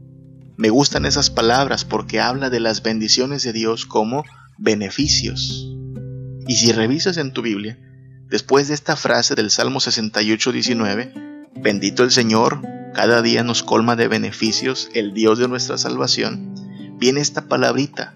Me 0.56 0.70
gustan 0.70 1.06
esas 1.06 1.30
palabras 1.30 1.84
porque 1.84 2.22
habla 2.22 2.50
de 2.50 2.60
las 2.60 2.84
bendiciones 2.84 3.44
de 3.44 3.54
Dios 3.54 3.86
como 3.86 4.24
beneficios. 4.58 5.68
Y 6.48 6.56
si 6.56 6.72
revisas 6.72 7.18
en 7.18 7.34
tu 7.34 7.42
Biblia, 7.42 7.80
después 8.30 8.68
de 8.68 8.74
esta 8.74 8.96
frase 8.96 9.36
del 9.36 9.52
Salmo 9.52 9.80
68, 9.80 10.52
19, 10.52 11.14
bendito 11.56 12.04
el 12.04 12.12
Señor, 12.12 12.62
cada 12.94 13.22
día 13.22 13.44
nos 13.44 13.64
colma 13.64 13.96
de 13.96 14.08
beneficios 14.08 14.90
el 14.94 15.14
Dios 15.14 15.40
de 15.40 15.48
nuestra 15.48 15.78
salvación, 15.78 16.54
viene 17.00 17.22
esta 17.22 17.48
palabrita, 17.48 18.14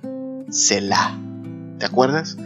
Selah. 0.49 1.17
¿Te 1.79 1.85
acuerdas? 1.85 2.37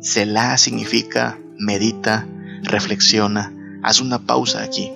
Selah 0.00 0.58
significa 0.58 1.38
medita, 1.58 2.26
reflexiona, 2.62 3.52
haz 3.82 4.00
una 4.00 4.18
pausa 4.18 4.62
aquí. 4.62 4.92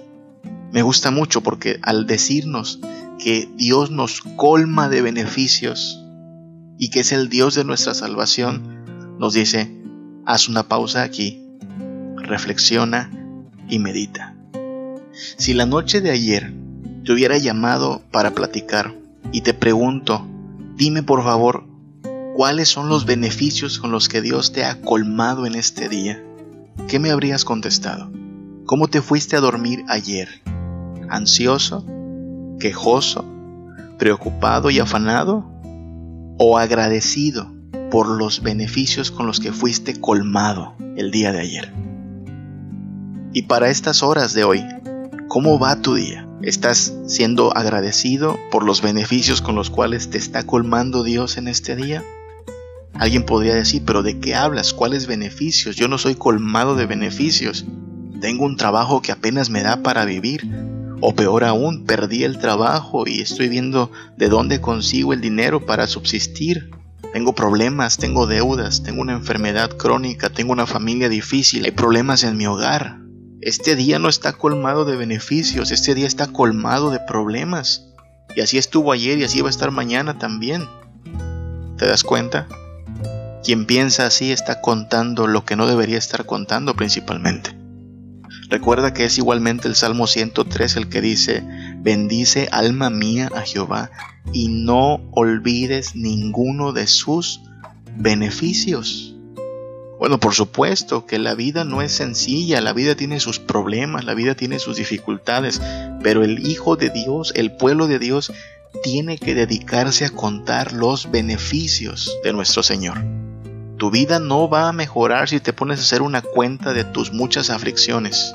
Me 0.72 0.82
gusta 0.82 1.10
mucho 1.10 1.42
porque 1.42 1.78
al 1.82 2.06
decirnos 2.06 2.80
que 3.18 3.48
Dios 3.56 3.90
nos 3.90 4.22
colma 4.36 4.88
de 4.88 5.02
beneficios 5.02 6.02
y 6.78 6.90
que 6.90 7.00
es 7.00 7.12
el 7.12 7.28
Dios 7.28 7.54
de 7.54 7.64
nuestra 7.64 7.94
salvación, 7.94 9.16
nos 9.18 9.34
dice, 9.34 9.70
haz 10.24 10.48
una 10.48 10.68
pausa 10.68 11.02
aquí, 11.02 11.44
reflexiona 12.16 13.10
y 13.68 13.78
medita. 13.78 14.34
Si 15.36 15.52
la 15.52 15.66
noche 15.66 16.00
de 16.00 16.10
ayer 16.10 16.59
te 17.04 17.12
hubiera 17.12 17.38
llamado 17.38 18.02
para 18.10 18.32
platicar 18.32 18.94
y 19.32 19.42
te 19.42 19.54
pregunto, 19.54 20.26
dime 20.76 21.02
por 21.02 21.22
favor, 21.22 21.64
¿cuáles 22.34 22.68
son 22.68 22.88
los 22.88 23.06
beneficios 23.06 23.78
con 23.78 23.90
los 23.90 24.08
que 24.08 24.22
Dios 24.22 24.52
te 24.52 24.64
ha 24.64 24.80
colmado 24.80 25.46
en 25.46 25.54
este 25.54 25.88
día? 25.88 26.22
¿Qué 26.88 26.98
me 26.98 27.10
habrías 27.10 27.44
contestado? 27.44 28.10
¿Cómo 28.66 28.88
te 28.88 29.02
fuiste 29.02 29.36
a 29.36 29.40
dormir 29.40 29.84
ayer? 29.88 30.28
¿Ansioso? 31.08 31.84
¿Quejoso? 32.58 33.24
¿Preocupado 33.98 34.70
y 34.70 34.78
afanado? 34.78 35.50
o 36.42 36.56
agradecido 36.56 37.52
por 37.90 38.08
los 38.08 38.42
beneficios 38.42 39.10
con 39.10 39.26
los 39.26 39.40
que 39.40 39.52
fuiste 39.52 40.00
colmado 40.00 40.74
el 40.96 41.10
día 41.10 41.32
de 41.32 41.40
ayer. 41.40 41.70
Y 43.34 43.42
para 43.42 43.68
estas 43.68 44.02
horas 44.02 44.32
de 44.32 44.44
hoy, 44.44 44.64
¿cómo 45.30 45.60
va 45.60 45.80
tu 45.80 45.94
día? 45.94 46.28
¿Estás 46.42 46.92
siendo 47.06 47.56
agradecido 47.56 48.36
por 48.50 48.64
los 48.64 48.82
beneficios 48.82 49.40
con 49.40 49.54
los 49.54 49.70
cuales 49.70 50.10
te 50.10 50.18
está 50.18 50.42
colmando 50.42 51.04
Dios 51.04 51.36
en 51.36 51.46
este 51.46 51.76
día? 51.76 52.02
Alguien 52.94 53.24
podría 53.24 53.54
decir, 53.54 53.84
pero 53.86 54.02
¿de 54.02 54.18
qué 54.18 54.34
hablas? 54.34 54.74
¿Cuáles 54.74 55.06
beneficios? 55.06 55.76
Yo 55.76 55.86
no 55.86 55.98
soy 55.98 56.16
colmado 56.16 56.74
de 56.74 56.86
beneficios. 56.86 57.64
Tengo 58.20 58.44
un 58.44 58.56
trabajo 58.56 59.02
que 59.02 59.12
apenas 59.12 59.50
me 59.50 59.62
da 59.62 59.84
para 59.84 60.04
vivir. 60.04 60.50
O 61.00 61.14
peor 61.14 61.44
aún, 61.44 61.84
perdí 61.84 62.24
el 62.24 62.40
trabajo 62.40 63.06
y 63.06 63.20
estoy 63.20 63.48
viendo 63.48 63.92
de 64.18 64.28
dónde 64.28 64.60
consigo 64.60 65.12
el 65.12 65.20
dinero 65.20 65.64
para 65.64 65.86
subsistir. 65.86 66.70
Tengo 67.12 67.36
problemas, 67.36 67.98
tengo 67.98 68.26
deudas, 68.26 68.82
tengo 68.82 69.00
una 69.00 69.12
enfermedad 69.12 69.70
crónica, 69.76 70.28
tengo 70.28 70.52
una 70.52 70.66
familia 70.66 71.08
difícil, 71.08 71.66
hay 71.66 71.70
problemas 71.70 72.24
en 72.24 72.36
mi 72.36 72.46
hogar. 72.46 72.98
Este 73.42 73.74
día 73.74 73.98
no 73.98 74.10
está 74.10 74.34
colmado 74.34 74.84
de 74.84 74.96
beneficios, 74.96 75.70
este 75.70 75.94
día 75.94 76.06
está 76.06 76.26
colmado 76.26 76.90
de 76.90 77.00
problemas. 77.00 77.86
Y 78.36 78.42
así 78.42 78.58
estuvo 78.58 78.92
ayer 78.92 79.18
y 79.18 79.24
así 79.24 79.40
va 79.40 79.48
a 79.48 79.50
estar 79.50 79.70
mañana 79.70 80.18
también. 80.18 80.68
¿Te 81.78 81.86
das 81.86 82.04
cuenta? 82.04 82.46
Quien 83.42 83.64
piensa 83.64 84.04
así 84.04 84.30
está 84.30 84.60
contando 84.60 85.26
lo 85.26 85.46
que 85.46 85.56
no 85.56 85.66
debería 85.66 85.96
estar 85.96 86.26
contando 86.26 86.76
principalmente. 86.76 87.56
Recuerda 88.50 88.92
que 88.92 89.06
es 89.06 89.16
igualmente 89.16 89.68
el 89.68 89.74
Salmo 89.74 90.06
103 90.06 90.76
el 90.76 90.88
que 90.90 91.00
dice, 91.00 91.42
bendice 91.78 92.48
alma 92.52 92.90
mía 92.90 93.30
a 93.34 93.40
Jehová 93.40 93.90
y 94.34 94.48
no 94.48 95.00
olvides 95.12 95.96
ninguno 95.96 96.72
de 96.72 96.86
sus 96.86 97.40
beneficios. 97.96 99.09
Bueno, 100.00 100.18
por 100.18 100.32
supuesto 100.32 101.04
que 101.04 101.18
la 101.18 101.34
vida 101.34 101.64
no 101.64 101.82
es 101.82 101.92
sencilla, 101.92 102.62
la 102.62 102.72
vida 102.72 102.94
tiene 102.94 103.20
sus 103.20 103.38
problemas, 103.38 104.06
la 104.06 104.14
vida 104.14 104.34
tiene 104.34 104.58
sus 104.58 104.76
dificultades, 104.76 105.60
pero 106.02 106.24
el 106.24 106.46
Hijo 106.48 106.76
de 106.76 106.88
Dios, 106.88 107.34
el 107.36 107.54
pueblo 107.54 107.86
de 107.86 107.98
Dios, 107.98 108.32
tiene 108.82 109.18
que 109.18 109.34
dedicarse 109.34 110.06
a 110.06 110.08
contar 110.08 110.72
los 110.72 111.10
beneficios 111.10 112.16
de 112.24 112.32
nuestro 112.32 112.62
Señor. 112.62 113.04
Tu 113.76 113.90
vida 113.90 114.20
no 114.20 114.48
va 114.48 114.70
a 114.70 114.72
mejorar 114.72 115.28
si 115.28 115.38
te 115.38 115.52
pones 115.52 115.80
a 115.80 115.82
hacer 115.82 116.00
una 116.00 116.22
cuenta 116.22 116.72
de 116.72 116.84
tus 116.84 117.12
muchas 117.12 117.50
aflicciones. 117.50 118.34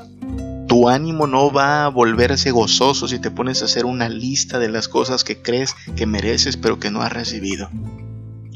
Tu 0.68 0.88
ánimo 0.88 1.26
no 1.26 1.50
va 1.50 1.84
a 1.84 1.88
volverse 1.88 2.52
gozoso 2.52 3.08
si 3.08 3.18
te 3.18 3.32
pones 3.32 3.62
a 3.62 3.64
hacer 3.64 3.86
una 3.86 4.08
lista 4.08 4.60
de 4.60 4.68
las 4.68 4.86
cosas 4.86 5.24
que 5.24 5.42
crees 5.42 5.74
que 5.96 6.06
mereces 6.06 6.56
pero 6.56 6.78
que 6.78 6.92
no 6.92 7.02
has 7.02 7.12
recibido. 7.12 7.68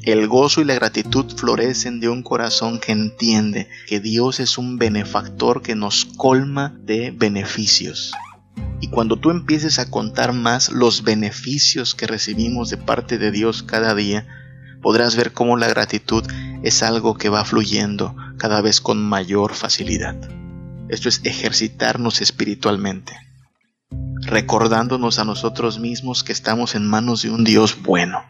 El 0.02 0.28
gozo 0.28 0.62
y 0.62 0.64
la 0.64 0.74
gratitud 0.74 1.26
florecen 1.36 2.00
de 2.00 2.08
un 2.08 2.22
corazón 2.22 2.80
que 2.80 2.92
entiende 2.92 3.68
que 3.86 4.00
Dios 4.00 4.40
es 4.40 4.56
un 4.56 4.78
benefactor 4.78 5.60
que 5.60 5.74
nos 5.74 6.06
colma 6.06 6.74
de 6.82 7.10
beneficios. 7.10 8.12
Y 8.80 8.88
cuando 8.88 9.16
tú 9.16 9.30
empieces 9.30 9.78
a 9.78 9.90
contar 9.90 10.32
más 10.32 10.70
los 10.72 11.02
beneficios 11.02 11.94
que 11.94 12.06
recibimos 12.06 12.70
de 12.70 12.78
parte 12.78 13.18
de 13.18 13.30
Dios 13.30 13.62
cada 13.62 13.94
día, 13.94 14.26
podrás 14.80 15.16
ver 15.16 15.34
cómo 15.34 15.58
la 15.58 15.68
gratitud 15.68 16.24
es 16.62 16.82
algo 16.82 17.18
que 17.18 17.28
va 17.28 17.44
fluyendo 17.44 18.16
cada 18.38 18.62
vez 18.62 18.80
con 18.80 19.02
mayor 19.02 19.52
facilidad. 19.52 20.16
Esto 20.88 21.10
es 21.10 21.20
ejercitarnos 21.24 22.22
espiritualmente, 22.22 23.12
recordándonos 24.22 25.18
a 25.18 25.24
nosotros 25.24 25.78
mismos 25.78 26.24
que 26.24 26.32
estamos 26.32 26.74
en 26.74 26.86
manos 26.88 27.20
de 27.20 27.30
un 27.30 27.44
Dios 27.44 27.82
bueno. 27.82 28.22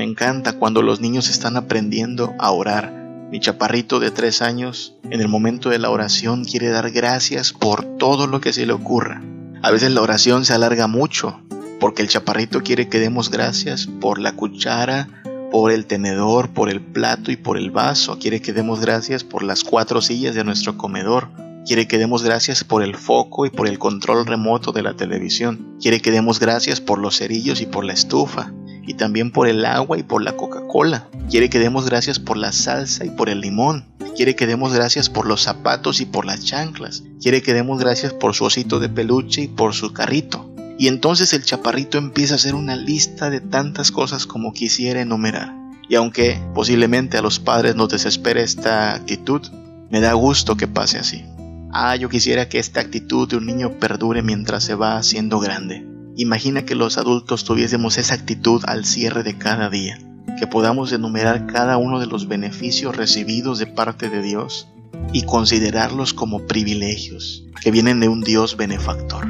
Me 0.00 0.06
encanta 0.06 0.54
cuando 0.54 0.80
los 0.80 1.02
niños 1.02 1.28
están 1.28 1.58
aprendiendo 1.58 2.34
a 2.38 2.52
orar. 2.52 2.90
Mi 3.30 3.38
chaparrito 3.38 4.00
de 4.00 4.10
tres 4.10 4.40
años, 4.40 4.94
en 5.10 5.20
el 5.20 5.28
momento 5.28 5.68
de 5.68 5.78
la 5.78 5.90
oración, 5.90 6.46
quiere 6.46 6.70
dar 6.70 6.90
gracias 6.90 7.52
por 7.52 7.84
todo 7.98 8.26
lo 8.26 8.40
que 8.40 8.54
se 8.54 8.64
le 8.64 8.72
ocurra. 8.72 9.20
A 9.60 9.70
veces 9.70 9.90
la 9.90 10.00
oración 10.00 10.46
se 10.46 10.54
alarga 10.54 10.86
mucho, 10.86 11.42
porque 11.80 12.00
el 12.00 12.08
chaparrito 12.08 12.62
quiere 12.62 12.88
que 12.88 12.98
demos 12.98 13.30
gracias 13.30 13.88
por 13.88 14.18
la 14.18 14.32
cuchara, 14.32 15.22
por 15.52 15.70
el 15.70 15.84
tenedor, 15.84 16.48
por 16.48 16.70
el 16.70 16.80
plato 16.80 17.30
y 17.30 17.36
por 17.36 17.58
el 17.58 17.70
vaso. 17.70 18.18
Quiere 18.18 18.40
que 18.40 18.54
demos 18.54 18.80
gracias 18.80 19.22
por 19.22 19.42
las 19.42 19.64
cuatro 19.64 20.00
sillas 20.00 20.34
de 20.34 20.44
nuestro 20.44 20.78
comedor. 20.78 21.28
Quiere 21.66 21.86
que 21.86 21.98
demos 21.98 22.22
gracias 22.22 22.64
por 22.64 22.82
el 22.82 22.96
foco 22.96 23.44
y 23.44 23.50
por 23.50 23.68
el 23.68 23.78
control 23.78 24.24
remoto 24.24 24.72
de 24.72 24.82
la 24.82 24.94
televisión. 24.94 25.76
Quiere 25.78 26.00
que 26.00 26.10
demos 26.10 26.40
gracias 26.40 26.80
por 26.80 26.98
los 26.98 27.18
cerillos 27.18 27.60
y 27.60 27.66
por 27.66 27.84
la 27.84 27.92
estufa. 27.92 28.50
Y 28.90 28.94
también 28.94 29.30
por 29.30 29.46
el 29.46 29.64
agua 29.64 29.98
y 29.98 30.02
por 30.02 30.20
la 30.20 30.36
Coca-Cola. 30.36 31.08
Quiere 31.30 31.48
que 31.48 31.60
demos 31.60 31.86
gracias 31.86 32.18
por 32.18 32.36
la 32.36 32.50
salsa 32.50 33.04
y 33.04 33.10
por 33.10 33.28
el 33.28 33.40
limón. 33.40 33.84
Quiere 34.16 34.34
que 34.34 34.48
demos 34.48 34.72
gracias 34.72 35.08
por 35.08 35.26
los 35.26 35.42
zapatos 35.42 36.00
y 36.00 36.06
por 36.06 36.24
las 36.24 36.44
chanclas. 36.44 37.04
Quiere 37.22 37.40
que 37.40 37.54
demos 37.54 37.78
gracias 37.78 38.12
por 38.12 38.34
su 38.34 38.46
osito 38.46 38.80
de 38.80 38.88
peluche 38.88 39.42
y 39.42 39.46
por 39.46 39.74
su 39.74 39.92
carrito. 39.92 40.52
Y 40.76 40.88
entonces 40.88 41.32
el 41.32 41.44
chaparrito 41.44 41.98
empieza 41.98 42.34
a 42.34 42.36
hacer 42.36 42.56
una 42.56 42.74
lista 42.74 43.30
de 43.30 43.40
tantas 43.40 43.92
cosas 43.92 44.26
como 44.26 44.52
quisiera 44.52 45.00
enumerar. 45.00 45.54
Y 45.88 45.94
aunque 45.94 46.42
posiblemente 46.52 47.16
a 47.16 47.22
los 47.22 47.38
padres 47.38 47.76
nos 47.76 47.90
desespere 47.90 48.42
esta 48.42 48.96
actitud, 48.96 49.46
me 49.88 50.00
da 50.00 50.14
gusto 50.14 50.56
que 50.56 50.66
pase 50.66 50.98
así. 50.98 51.24
Ah, 51.72 51.94
yo 51.94 52.08
quisiera 52.08 52.48
que 52.48 52.58
esta 52.58 52.80
actitud 52.80 53.28
de 53.28 53.36
un 53.36 53.46
niño 53.46 53.78
perdure 53.78 54.22
mientras 54.24 54.64
se 54.64 54.74
va 54.74 54.96
haciendo 54.96 55.38
grande. 55.38 55.86
Imagina 56.20 56.66
que 56.66 56.74
los 56.74 56.98
adultos 56.98 57.44
tuviésemos 57.44 57.96
esa 57.96 58.12
actitud 58.12 58.60
al 58.66 58.84
cierre 58.84 59.22
de 59.22 59.38
cada 59.38 59.70
día, 59.70 59.98
que 60.38 60.46
podamos 60.46 60.92
enumerar 60.92 61.46
cada 61.46 61.78
uno 61.78 61.98
de 61.98 62.04
los 62.04 62.28
beneficios 62.28 62.94
recibidos 62.94 63.58
de 63.58 63.66
parte 63.66 64.10
de 64.10 64.20
Dios 64.20 64.68
y 65.14 65.22
considerarlos 65.22 66.12
como 66.12 66.46
privilegios 66.46 67.44
que 67.62 67.70
vienen 67.70 68.00
de 68.00 68.08
un 68.08 68.20
Dios 68.20 68.58
benefactor. 68.58 69.28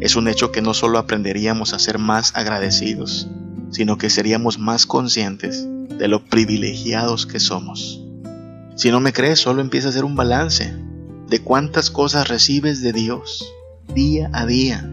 Es 0.00 0.14
un 0.14 0.28
hecho 0.28 0.52
que 0.52 0.60
no 0.60 0.74
solo 0.74 0.98
aprenderíamos 0.98 1.72
a 1.72 1.78
ser 1.78 1.98
más 1.98 2.32
agradecidos, 2.36 3.28
sino 3.70 3.96
que 3.96 4.10
seríamos 4.10 4.58
más 4.58 4.84
conscientes 4.84 5.66
de 5.88 6.06
lo 6.06 6.22
privilegiados 6.26 7.24
que 7.24 7.40
somos. 7.40 8.02
Si 8.74 8.90
no 8.90 9.00
me 9.00 9.14
crees, 9.14 9.40
solo 9.40 9.62
empieza 9.62 9.88
a 9.88 9.90
hacer 9.90 10.04
un 10.04 10.16
balance 10.16 10.76
de 11.30 11.40
cuántas 11.40 11.90
cosas 11.90 12.28
recibes 12.28 12.82
de 12.82 12.92
Dios 12.92 13.50
día 13.94 14.28
a 14.34 14.44
día. 14.44 14.92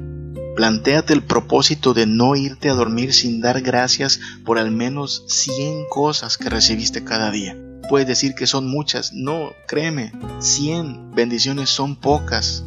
Plantéate 0.56 1.14
el 1.14 1.24
propósito 1.24 1.96
de 1.96 2.06
no 2.06 2.36
irte 2.36 2.70
a 2.70 2.74
dormir 2.74 3.14
sin 3.14 3.42
dar 3.42 3.62
gracias 3.62 4.20
por 4.46 4.60
al 4.60 4.70
menos 4.70 5.24
100 5.28 5.86
cosas 5.90 6.38
que 6.38 6.50
recibiste 6.50 7.04
cada 7.04 7.32
día. 7.32 7.58
Puedes 7.90 8.08
decir 8.08 8.36
que 8.36 8.46
son 8.46 8.68
muchas, 8.68 9.14
no, 9.14 9.50
créeme, 9.68 10.14
100 10.40 11.12
bendiciones 11.16 11.70
son 11.70 11.96
pocas. 11.96 12.64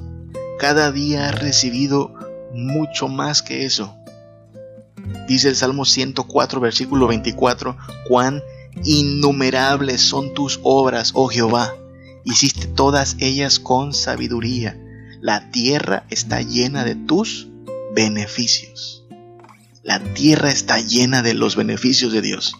Cada 0.58 0.90
día 0.90 1.28
has 1.28 1.38
recibido 1.38 2.12
mucho 2.52 3.06
más 3.06 3.40
que 3.40 3.64
eso. 3.64 3.96
Dice 5.28 5.48
el 5.48 5.56
Salmo 5.56 5.84
104, 5.84 6.60
versículo 6.60 7.06
24, 7.06 7.76
cuán 8.08 8.42
innumerables 8.84 10.02
son 10.02 10.34
tus 10.34 10.58
obras, 10.64 11.12
oh 11.14 11.28
Jehová. 11.28 11.72
Hiciste 12.24 12.66
todas 12.66 13.16
ellas 13.20 13.60
con 13.60 13.94
sabiduría. 13.94 14.76
La 15.20 15.52
tierra 15.52 16.04
está 16.10 16.42
llena 16.42 16.84
de 16.84 16.96
tus 16.96 17.48
beneficios. 17.96 19.06
La 19.82 20.00
tierra 20.00 20.50
está 20.50 20.78
llena 20.80 21.22
de 21.22 21.32
los 21.32 21.56
beneficios 21.56 22.12
de 22.12 22.20
Dios. 22.20 22.54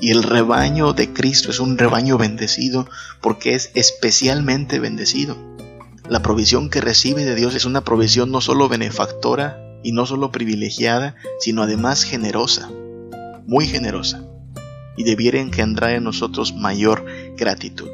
Y 0.00 0.10
el 0.10 0.24
rebaño 0.24 0.92
de 0.92 1.12
Cristo 1.12 1.52
es 1.52 1.60
un 1.60 1.78
rebaño 1.78 2.18
bendecido 2.18 2.88
porque 3.22 3.54
es 3.54 3.70
especialmente 3.74 4.80
bendecido. 4.80 5.38
La 6.08 6.20
provisión 6.20 6.68
que 6.68 6.80
recibe 6.80 7.24
de 7.24 7.36
Dios 7.36 7.54
es 7.54 7.64
una 7.64 7.82
provisión 7.82 8.32
no 8.32 8.40
solo 8.40 8.68
benefactora 8.68 9.56
y 9.84 9.92
no 9.92 10.04
solo 10.04 10.32
privilegiada, 10.32 11.14
sino 11.38 11.62
además 11.62 12.02
generosa, 12.02 12.68
muy 13.46 13.66
generosa, 13.66 14.24
y 14.96 15.04
debiera 15.04 15.38
engendrar 15.38 15.90
en 15.90 16.02
nosotros 16.02 16.54
mayor 16.54 17.06
gratitud. 17.36 17.90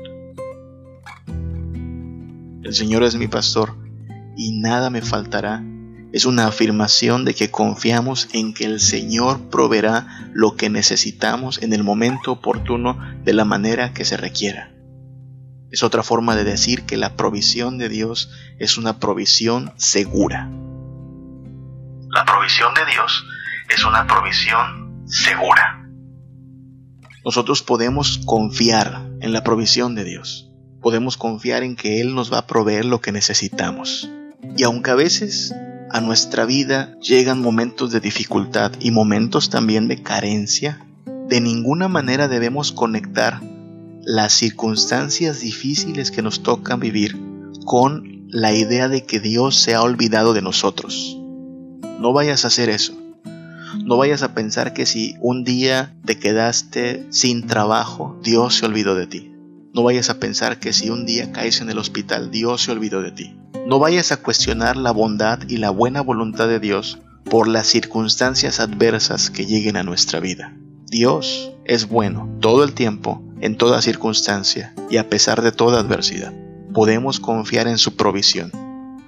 El 2.63 2.73
Señor 2.73 3.03
es 3.03 3.17
mi 3.17 3.29
pastor 3.29 3.77
y 4.37 4.59
nada 4.59 4.89
me 4.89 5.03
faltará. 5.03 5.63
Es 6.13 6.27
una 6.27 6.47
afirmación 6.47 7.25
de 7.25 7.35
que 7.35 7.51
confiamos 7.51 8.29
en 8.33 8.53
que 8.53 8.67
el 8.67 8.81
Señor 8.81 9.49
proveerá 9.49 10.31
lo 10.35 10.57
que 10.57 10.69
necesitamos 10.69 11.63
en 11.63 11.73
el 11.73 11.85
momento 11.85 12.33
oportuno 12.33 12.99
de 13.25 13.33
la 13.33 13.47
manera 13.47 13.95
que 13.95 14.05
se 14.05 14.19
requiera. 14.19 14.71
Es 15.71 15.83
otra 15.83 16.03
forma 16.03 16.37
de 16.37 16.45
decir 16.45 16.85
que 16.85 16.99
la 16.99 17.17
provisión 17.17 17.79
de 17.79 17.89
Dios 17.89 18.31
es 18.59 18.77
una 18.77 18.99
provisión 18.99 19.73
segura. 19.77 20.51
La 22.11 22.27
provisión 22.27 22.75
de 22.75 22.85
Dios 22.85 23.25
es 23.75 23.83
una 23.83 24.07
provisión 24.07 25.07
segura. 25.07 25.89
Nosotros 27.25 27.63
podemos 27.63 28.21
confiar 28.27 29.09
en 29.23 29.33
la 29.33 29.43
provisión 29.43 29.95
de 29.95 30.05
Dios. 30.05 30.51
Podemos 30.83 31.17
confiar 31.17 31.63
en 31.63 31.75
que 31.75 32.03
Él 32.03 32.15
nos 32.15 32.31
va 32.31 32.39
a 32.41 32.47
proveer 32.47 32.85
lo 32.85 33.01
que 33.01 33.13
necesitamos. 33.13 34.11
Y 34.59 34.65
aunque 34.65 34.91
a 34.91 34.95
veces 34.95 35.55
a 35.93 36.01
nuestra 36.01 36.47
vida 36.47 36.97
llegan 37.01 37.43
momentos 37.43 37.93
de 37.93 38.01
dificultad 38.01 38.73
y 38.81 38.91
momentos 38.91 39.51
también 39.51 39.89
de 39.89 40.03
carencia, 40.03 40.85
de 41.29 41.41
ninguna 41.41 41.89
manera 41.89 42.29
debemos 42.29 42.73
conectar 42.73 43.41
las 44.03 44.33
circunstancias 44.33 45.41
difíciles 45.41 46.11
que 46.11 46.23
nos 46.23 46.43
tocan 46.43 46.81
vivir 46.81 47.21
con 47.67 48.27
la 48.29 48.53
idea 48.53 48.89
de 48.89 49.05
que 49.05 49.21
Dios 49.21 49.57
se 49.57 49.75
ha 49.75 49.83
olvidado 49.83 50.33
de 50.33 50.43
nosotros. 50.43 51.19
No 52.01 52.13
vayas 52.13 52.45
a 52.45 52.49
hacer 52.49 52.71
eso. 52.71 52.95
No 53.85 53.97
vayas 53.97 54.23
a 54.23 54.35
pensar 54.35 54.73
que 54.73 54.87
si 54.87 55.17
un 55.21 55.45
día 55.45 55.95
te 56.05 56.19
quedaste 56.19 57.07
sin 57.11 57.47
trabajo, 57.47 58.19
Dios 58.23 58.57
se 58.57 58.67
olvidó 58.67 58.95
de 58.95 59.07
ti. 59.07 59.32
No 59.75 59.83
vayas 59.83 60.11
a 60.11 60.21
pensar 60.21 60.59
que 60.59 60.75
si 60.75 60.91
un 60.91 61.07
día 61.07 61.33
caes 61.33 61.63
en 61.63 61.71
el 61.71 61.79
hospital, 61.79 62.31
Dios 62.31 62.61
se 62.61 62.73
olvidó 62.73 63.01
de 63.01 63.11
ti. 63.11 63.39
No 63.67 63.79
vayas 63.79 64.13
a 64.13 64.19
cuestionar 64.19 64.77
la 64.77 64.91
bondad 64.91 65.49
y 65.49 65.57
la 65.57 65.71
buena 65.71 66.03
voluntad 66.03 66.47
de 66.47 66.61
Dios 66.61 66.99
por 67.25 67.49
las 67.49 67.69
circunstancias 67.69 68.61
adversas 68.61 69.31
que 69.31 69.47
lleguen 69.47 69.79
a 69.79 69.83
nuestra 69.83 70.21
vida. 70.21 70.55
Dios 70.89 71.53
es 71.65 71.89
bueno 71.89 72.29
todo 72.41 72.65
el 72.65 72.75
tiempo, 72.75 73.23
en 73.41 73.57
toda 73.57 73.81
circunstancia 73.81 74.75
y 74.91 74.99
a 74.99 75.09
pesar 75.09 75.41
de 75.41 75.53
toda 75.53 75.81
adversidad. 75.81 76.35
Podemos 76.75 77.19
confiar 77.19 77.67
en 77.67 77.79
su 77.79 77.97
provisión. 77.97 78.53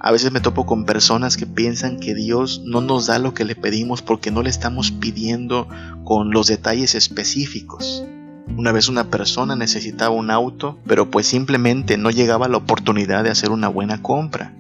A 0.00 0.12
veces 0.12 0.33
me 0.33 0.40
topo 0.40 0.64
con 0.64 0.87
personas 0.87 1.37
que 1.37 1.46
piensan 1.46 2.00
que 2.00 2.14
Dios 2.14 2.62
no 2.64 2.81
nos 2.81 3.07
da 3.07 3.18
lo 3.18 3.35
que 3.35 3.44
le 3.44 3.55
pedimos 3.55 4.00
porque 4.00 4.31
no 4.31 4.42
le 4.42 4.48
estamos 4.48 4.92
pidiendo 4.92 5.68
con 6.05 6.31
los 6.31 6.46
detalles 6.46 6.94
específicos. 6.94 8.03
Una 8.46 8.72
vez 8.72 8.88
una 8.88 9.11
persona 9.11 9.57
necesitaba 9.57 10.14
un 10.14 10.30
auto, 10.30 10.78
pero 10.87 11.11
pues 11.11 11.26
simplemente 11.26 11.96
no 11.96 12.11
llegaba 12.11 12.48
la 12.48 12.59
oportunidad 12.59 13.24
de 13.24 13.30
hacer 13.30 13.50
una 13.50 13.68
buena 13.68 14.02
compra. 14.02 14.54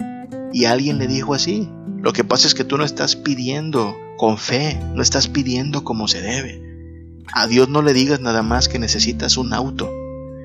Y 0.52 0.64
alguien 0.64 0.98
le 0.98 1.06
dijo 1.06 1.34
así, 1.34 1.68
lo 2.00 2.12
que 2.12 2.24
pasa 2.24 2.46
es 2.46 2.54
que 2.54 2.64
tú 2.64 2.76
no 2.76 2.84
estás 2.84 3.16
pidiendo 3.16 3.96
con 4.16 4.38
fe, 4.38 4.80
no 4.94 5.02
estás 5.02 5.28
pidiendo 5.28 5.84
como 5.84 6.08
se 6.08 6.20
debe. 6.20 6.62
A 7.32 7.46
Dios 7.46 7.68
no 7.68 7.82
le 7.82 7.92
digas 7.92 8.20
nada 8.20 8.42
más 8.42 8.68
que 8.68 8.78
necesitas 8.78 9.36
un 9.36 9.52
auto. 9.52 9.90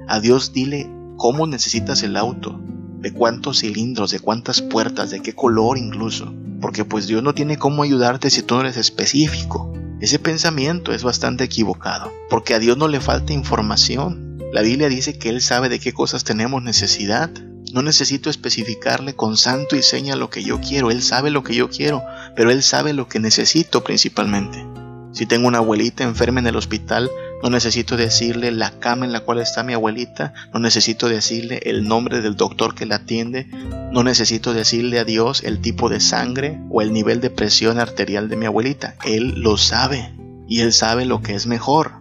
A 0.08 0.19
Dios 0.19 0.54
dile 0.54 0.89
cómo 1.17 1.47
necesitas 1.47 2.04
el 2.04 2.17
auto, 2.17 2.60
de 2.99 3.13
cuántos 3.13 3.60
cilindros, 3.60 4.12
de 4.12 4.19
cuántas 4.19 4.62
puertas, 4.62 5.12
de 5.12 5.21
qué 5.21 5.34
color 5.34 5.78
incluso. 5.78 6.34
Porque 6.62 6.86
pues 6.86 7.08
Dios 7.08 7.23
no 7.23 7.34
tiene 7.34 7.58
cómo 7.58 7.84
ayudarte 7.84 8.30
si 8.30 8.41
tú 8.41 8.56
no 8.56 8.62
eres 8.62 8.78
específico. 8.78 9.73
Ese 10.01 10.17
pensamiento 10.17 10.93
es 10.93 11.03
bastante 11.03 11.43
equivocado, 11.43 12.13
porque 12.29 12.53
a 12.53 12.59
Dios 12.59 12.77
no 12.77 12.88
le 12.88 13.01
falta 13.01 13.33
información. 13.33 14.39
La 14.53 14.62
Biblia 14.62 14.88
dice 14.88 15.19
que 15.19 15.27
Él 15.27 15.41
sabe 15.41 15.67
de 15.67 15.79
qué 15.79 15.91
cosas 15.91 16.23
tenemos 16.23 16.63
necesidad. 16.63 17.29
No 17.73 17.81
necesito 17.81 18.29
especificarle 18.29 19.13
con 19.13 19.35
santo 19.35 19.75
y 19.75 19.81
seña 19.81 20.15
lo 20.15 20.29
que 20.29 20.41
yo 20.41 20.62
quiero. 20.62 20.89
Él 20.89 21.03
sabe 21.03 21.31
lo 21.31 21.43
que 21.43 21.53
yo 21.53 21.69
quiero, 21.69 22.01
pero 22.33 22.49
Él 22.49 22.63
sabe 22.63 22.93
lo 22.93 23.09
que 23.09 23.19
necesito 23.19 23.83
principalmente. 23.83 24.65
Si 25.12 25.25
tengo 25.25 25.49
una 25.49 25.57
abuelita 25.57 26.05
enferma 26.05 26.39
en 26.39 26.47
el 26.47 26.55
hospital, 26.55 27.12
no 27.41 27.49
necesito 27.49 27.95
decirle 27.95 28.52
la 28.52 28.71
cama 28.80 29.06
en 29.06 29.12
la 29.12 29.21
cual 29.21 29.39
está 29.39 29.63
mi 29.63 29.73
abuelita, 29.73 30.34
no 30.54 30.60
necesito 30.60 31.08
decirle 31.08 31.62
el 31.63 31.88
nombre 31.88 32.21
del 32.21 32.36
doctor 32.36 32.75
que 32.75 32.86
la 32.86 32.95
atiende, 32.95 33.47
no 33.91 34.04
necesito 34.04 34.54
decirle 34.54 34.99
a 34.99 35.06
Dios 35.06 35.43
el 35.43 35.60
tipo 35.62 35.89
de 35.89 35.99
sangre 35.99 36.60
o 36.69 36.82
el 36.82 36.91
nivel 36.91 37.21
de 37.21 37.30
presión 37.30 37.80
arterial 37.80 38.30
de 38.30 38.36
mi 38.36 38.45
abuelita. 38.45 38.95
Él 39.06 39.41
lo 39.41 39.58
sabe 39.58 40.13
y 40.47 40.62
Él 40.62 40.73
sabe 40.73 41.06
lo 41.06 41.21
que 41.21 41.36
es 41.36 41.47
mejor. 41.47 41.93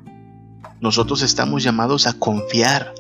Nosotros 0.81 1.22
estamos 1.22 1.62
llamados 1.62 2.07
a 2.07 2.14
confiar 2.14 2.94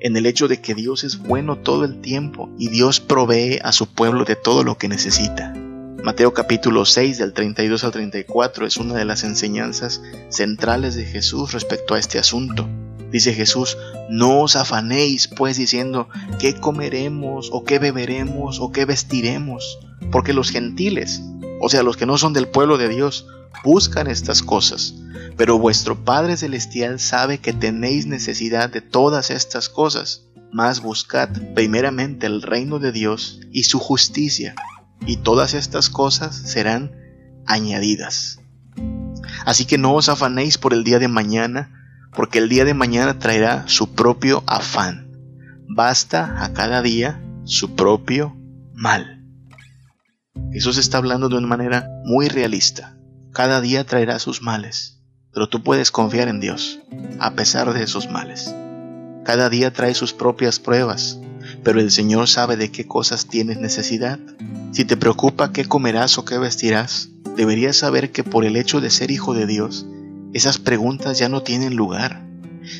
en 0.00 0.16
el 0.16 0.26
hecho 0.26 0.48
de 0.48 0.60
que 0.60 0.74
Dios 0.74 1.04
es 1.04 1.18
bueno 1.18 1.56
todo 1.56 1.84
el 1.84 2.00
tiempo 2.00 2.50
y 2.58 2.68
Dios 2.68 3.00
provee 3.00 3.58
a 3.62 3.72
su 3.72 3.86
pueblo 3.86 4.24
de 4.24 4.36
todo 4.36 4.64
lo 4.64 4.76
que 4.76 4.88
necesita. 4.88 5.54
Mateo 6.02 6.34
capítulo 6.34 6.84
6 6.84 7.18
del 7.18 7.32
32 7.32 7.84
al 7.84 7.92
34 7.92 8.66
es 8.66 8.76
una 8.76 8.94
de 8.94 9.04
las 9.04 9.22
enseñanzas 9.22 10.02
centrales 10.30 10.96
de 10.96 11.04
Jesús 11.04 11.52
respecto 11.52 11.94
a 11.94 11.98
este 12.00 12.18
asunto. 12.18 12.68
Dice 13.12 13.32
Jesús, 13.32 13.78
no 14.10 14.40
os 14.40 14.56
afanéis 14.56 15.28
pues 15.28 15.56
diciendo 15.56 16.08
qué 16.40 16.54
comeremos 16.54 17.50
o 17.52 17.62
qué 17.62 17.78
beberemos 17.78 18.58
o 18.58 18.72
qué 18.72 18.84
vestiremos, 18.84 19.78
porque 20.10 20.32
los 20.32 20.50
gentiles, 20.50 21.22
o 21.60 21.68
sea, 21.68 21.84
los 21.84 21.96
que 21.96 22.06
no 22.06 22.18
son 22.18 22.32
del 22.32 22.48
pueblo 22.48 22.78
de 22.78 22.88
Dios, 22.88 23.28
buscan 23.62 24.08
estas 24.08 24.42
cosas, 24.42 24.96
pero 25.36 25.60
vuestro 25.60 26.04
Padre 26.04 26.36
Celestial 26.36 26.98
sabe 26.98 27.38
que 27.38 27.52
tenéis 27.52 28.06
necesidad 28.06 28.70
de 28.70 28.80
todas 28.80 29.30
estas 29.30 29.68
cosas, 29.68 30.26
mas 30.50 30.82
buscad 30.82 31.28
primeramente 31.54 32.26
el 32.26 32.42
reino 32.42 32.80
de 32.80 32.90
Dios 32.90 33.40
y 33.52 33.62
su 33.64 33.78
justicia, 33.78 34.56
y 35.06 35.18
todas 35.18 35.54
estas 35.54 35.90
cosas 35.90 36.34
serán 36.34 36.92
añadidas. 37.46 38.40
Así 39.44 39.64
que 39.64 39.78
no 39.78 39.94
os 39.94 40.08
afanéis 40.08 40.58
por 40.58 40.72
el 40.72 40.84
día 40.84 40.98
de 40.98 41.08
mañana, 41.08 41.70
porque 42.14 42.38
el 42.38 42.48
día 42.48 42.64
de 42.64 42.74
mañana 42.74 43.18
traerá 43.18 43.64
su 43.66 43.94
propio 43.94 44.44
afán. 44.46 45.10
Basta 45.68 46.44
a 46.44 46.52
cada 46.52 46.82
día 46.82 47.22
su 47.44 47.74
propio 47.74 48.36
mal. 48.74 49.24
Jesús 50.52 50.78
está 50.78 50.98
hablando 50.98 51.28
de 51.28 51.36
una 51.36 51.46
manera 51.46 51.88
muy 52.04 52.28
realista. 52.28 52.96
Cada 53.32 53.60
día 53.60 53.84
traerá 53.84 54.18
sus 54.18 54.42
males, 54.42 55.00
pero 55.32 55.48
tú 55.48 55.62
puedes 55.62 55.90
confiar 55.90 56.28
en 56.28 56.40
Dios, 56.40 56.80
a 57.18 57.32
pesar 57.32 57.72
de 57.72 57.82
esos 57.82 58.10
males. 58.10 58.54
Cada 59.24 59.48
día 59.48 59.72
trae 59.72 59.94
sus 59.94 60.12
propias 60.12 60.58
pruebas, 60.58 61.18
pero 61.62 61.80
el 61.80 61.90
Señor 61.90 62.28
sabe 62.28 62.56
de 62.56 62.70
qué 62.70 62.86
cosas 62.86 63.26
tienes 63.26 63.58
necesidad. 63.58 64.18
Si 64.72 64.84
te 64.84 64.96
preocupa 64.96 65.52
qué 65.52 65.64
comerás 65.64 66.18
o 66.18 66.24
qué 66.24 66.38
vestirás, 66.38 67.10
deberías 67.36 67.76
saber 67.76 68.10
que 68.10 68.24
por 68.24 68.44
el 68.44 68.56
hecho 68.56 68.80
de 68.80 68.90
ser 68.90 69.10
hijo 69.10 69.34
de 69.34 69.46
Dios, 69.46 69.86
esas 70.32 70.58
preguntas 70.58 71.18
ya 71.18 71.28
no 71.28 71.42
tienen 71.42 71.76
lugar. 71.76 72.24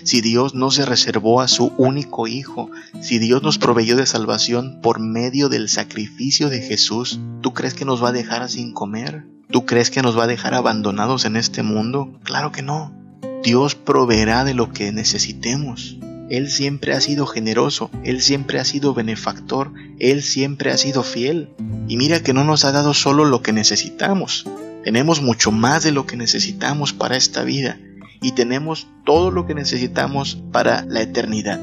Si 0.05 0.21
Dios 0.21 0.55
no 0.55 0.71
se 0.71 0.87
reservó 0.87 1.41
a 1.41 1.49
su 1.49 1.73
único 1.77 2.27
Hijo, 2.27 2.71
si 3.01 3.19
Dios 3.19 3.43
nos 3.43 3.59
proveyó 3.59 3.97
de 3.97 4.07
salvación 4.07 4.81
por 4.81 5.01
medio 5.01 5.49
del 5.49 5.69
sacrificio 5.69 6.49
de 6.49 6.61
Jesús, 6.61 7.21
¿tú 7.41 7.53
crees 7.53 7.75
que 7.75 7.85
nos 7.85 8.03
va 8.03 8.11
a 8.11 8.13
dejar 8.13 8.49
sin 8.49 8.73
comer? 8.73 9.27
¿Tú 9.51 9.67
crees 9.67 9.91
que 9.91 10.03
nos 10.03 10.17
va 10.17 10.25
a 10.25 10.29
dejar 10.29 10.55
abandonados 10.55 11.25
en 11.25 11.37
este 11.37 11.63
mundo? 11.63 12.19
Claro 12.23 12.53
que 12.53 12.63
no. 12.63 12.95
Dios 13.43 13.75
proveerá 13.75 14.45
de 14.45 14.55
lo 14.55 14.73
que 14.73 14.93
necesitemos. 14.93 15.99
Él 16.33 16.51
siempre 16.51 16.95
ha 16.95 17.01
sido 17.03 17.27
generoso, 17.27 17.91
Él 18.05 18.23
siempre 18.23 18.59
ha 18.59 18.65
sido 18.65 18.95
benefactor, 18.95 19.75
Él 19.99 20.23
siempre 20.23 20.71
ha 20.71 20.79
sido 20.79 21.03
fiel. 21.03 21.51
Y 21.89 21.99
mira 21.99 22.23
que 22.23 22.33
no 22.33 22.43
nos 22.43 22.65
ha 22.65 22.73
dado 22.73 22.95
solo 22.95 23.27
lo 23.27 23.43
que 23.43 23.53
necesitamos, 23.53 24.47
tenemos 24.83 25.21
mucho 25.21 25.53
más 25.53 25.83
de 25.83 25.93
lo 25.93 26.07
que 26.07 26.17
necesitamos 26.17 26.95
para 26.95 27.19
esta 27.19 27.45
vida 27.45 27.79
y 28.23 28.33
tenemos 28.33 28.89
todo 29.05 29.31
lo 29.31 29.47
que 29.47 29.55
necesitamos 29.55 30.43
para 30.53 30.87
la 30.87 31.03
eternidad. 31.03 31.61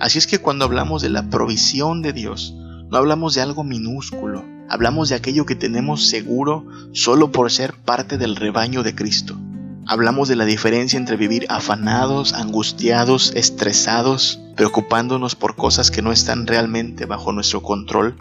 Así 0.00 0.18
es 0.18 0.26
que 0.26 0.40
cuando 0.40 0.64
hablamos 0.64 1.00
de 1.00 1.08
la 1.08 1.30
provisión 1.30 2.02
de 2.02 2.12
Dios, 2.12 2.56
no 2.90 2.98
hablamos 2.98 3.36
de 3.36 3.42
algo 3.42 3.62
minúsculo, 3.62 4.44
hablamos 4.68 5.10
de 5.10 5.14
aquello 5.14 5.46
que 5.46 5.54
tenemos 5.54 6.08
seguro 6.08 6.66
solo 6.92 7.30
por 7.30 7.52
ser 7.52 7.74
parte 7.74 8.18
del 8.18 8.34
rebaño 8.34 8.82
de 8.82 8.96
Cristo. 8.96 9.38
Hablamos 9.86 10.28
de 10.28 10.36
la 10.36 10.44
diferencia 10.44 10.96
entre 10.96 11.16
vivir 11.16 11.46
afanados, 11.48 12.34
angustiados, 12.34 13.32
estresados, 13.34 14.40
preocupándonos 14.54 15.34
por 15.34 15.56
cosas 15.56 15.90
que 15.90 16.02
no 16.02 16.12
están 16.12 16.46
realmente 16.46 17.04
bajo 17.04 17.32
nuestro 17.32 17.62
control 17.62 18.16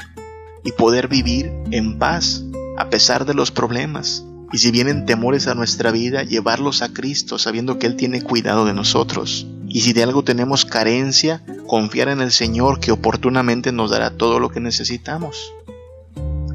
y 0.64 0.72
poder 0.72 1.08
vivir 1.08 1.54
en 1.70 2.00
paz 2.00 2.44
a 2.78 2.90
pesar 2.90 3.26
de 3.26 3.36
los 3.36 3.52
problemas. 3.52 4.26
Y 4.52 4.58
si 4.58 4.72
vienen 4.72 5.06
temores 5.06 5.48
a 5.48 5.54
nuestra 5.54 5.92
vida, 5.92 6.24
llevarlos 6.24 6.82
a 6.82 6.92
Cristo 6.94 7.38
sabiendo 7.38 7.78
que 7.78 7.86
Él 7.86 7.96
tiene 7.96 8.24
cuidado 8.24 8.66
de 8.66 8.74
nosotros. 8.74 9.46
Y 9.68 9.82
si 9.82 9.94
de 9.94 10.02
algo 10.02 10.24
tenemos 10.24 10.66
carencia, 10.66 11.44
confiar 11.68 12.10
en 12.10 12.22
el 12.22 12.32
Señor 12.32 12.80
que 12.80 12.92
oportunamente 12.92 13.72
nos 13.72 13.92
dará 13.92 14.18
todo 14.18 14.40
lo 14.40 14.50
que 14.50 14.60
necesitamos. 14.60 15.54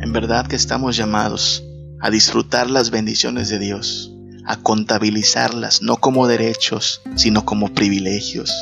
En 0.00 0.12
verdad 0.12 0.48
que 0.48 0.56
estamos 0.56 0.96
llamados 0.96 1.62
a 2.00 2.10
disfrutar 2.10 2.68
las 2.68 2.90
bendiciones 2.90 3.48
de 3.48 3.60
Dios 3.60 4.12
a 4.46 4.56
contabilizarlas 4.56 5.82
no 5.82 5.96
como 5.96 6.28
derechos, 6.28 7.02
sino 7.16 7.44
como 7.44 7.74
privilegios, 7.74 8.52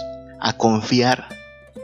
a 0.40 0.54
confiar 0.54 1.28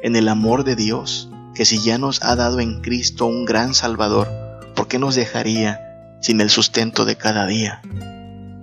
en 0.03 0.17
el 0.17 0.29
amor 0.29 0.65
de 0.65 0.75
Dios, 0.75 1.29
que 1.55 1.67
si 1.67 1.83
ya 1.83 1.99
nos 1.99 2.23
ha 2.23 2.35
dado 2.35 2.61
en 2.61 2.81
Cristo 2.81 3.27
un 3.27 3.45
gran 3.45 3.75
Salvador, 3.75 4.29
¿por 4.75 4.89
qué 4.89 4.99
nos 4.99 5.15
dejaría 5.15 5.81
sin 6.23 6.41
el 6.41 6.49
sustento 6.49 7.05
de 7.05 7.17
cada 7.17 7.47
día? 7.47 7.83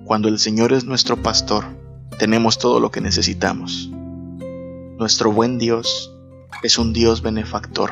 Cuando 0.05 0.27
el 0.27 0.39
Señor 0.39 0.73
es 0.73 0.85
nuestro 0.85 1.21
pastor, 1.21 1.65
tenemos 2.17 2.57
todo 2.57 2.79
lo 2.79 2.89
que 2.89 3.01
necesitamos. 3.01 3.89
Nuestro 4.97 5.31
buen 5.31 5.59
Dios 5.59 6.11
es 6.63 6.79
un 6.79 6.93
Dios 6.93 7.21
benefactor, 7.21 7.91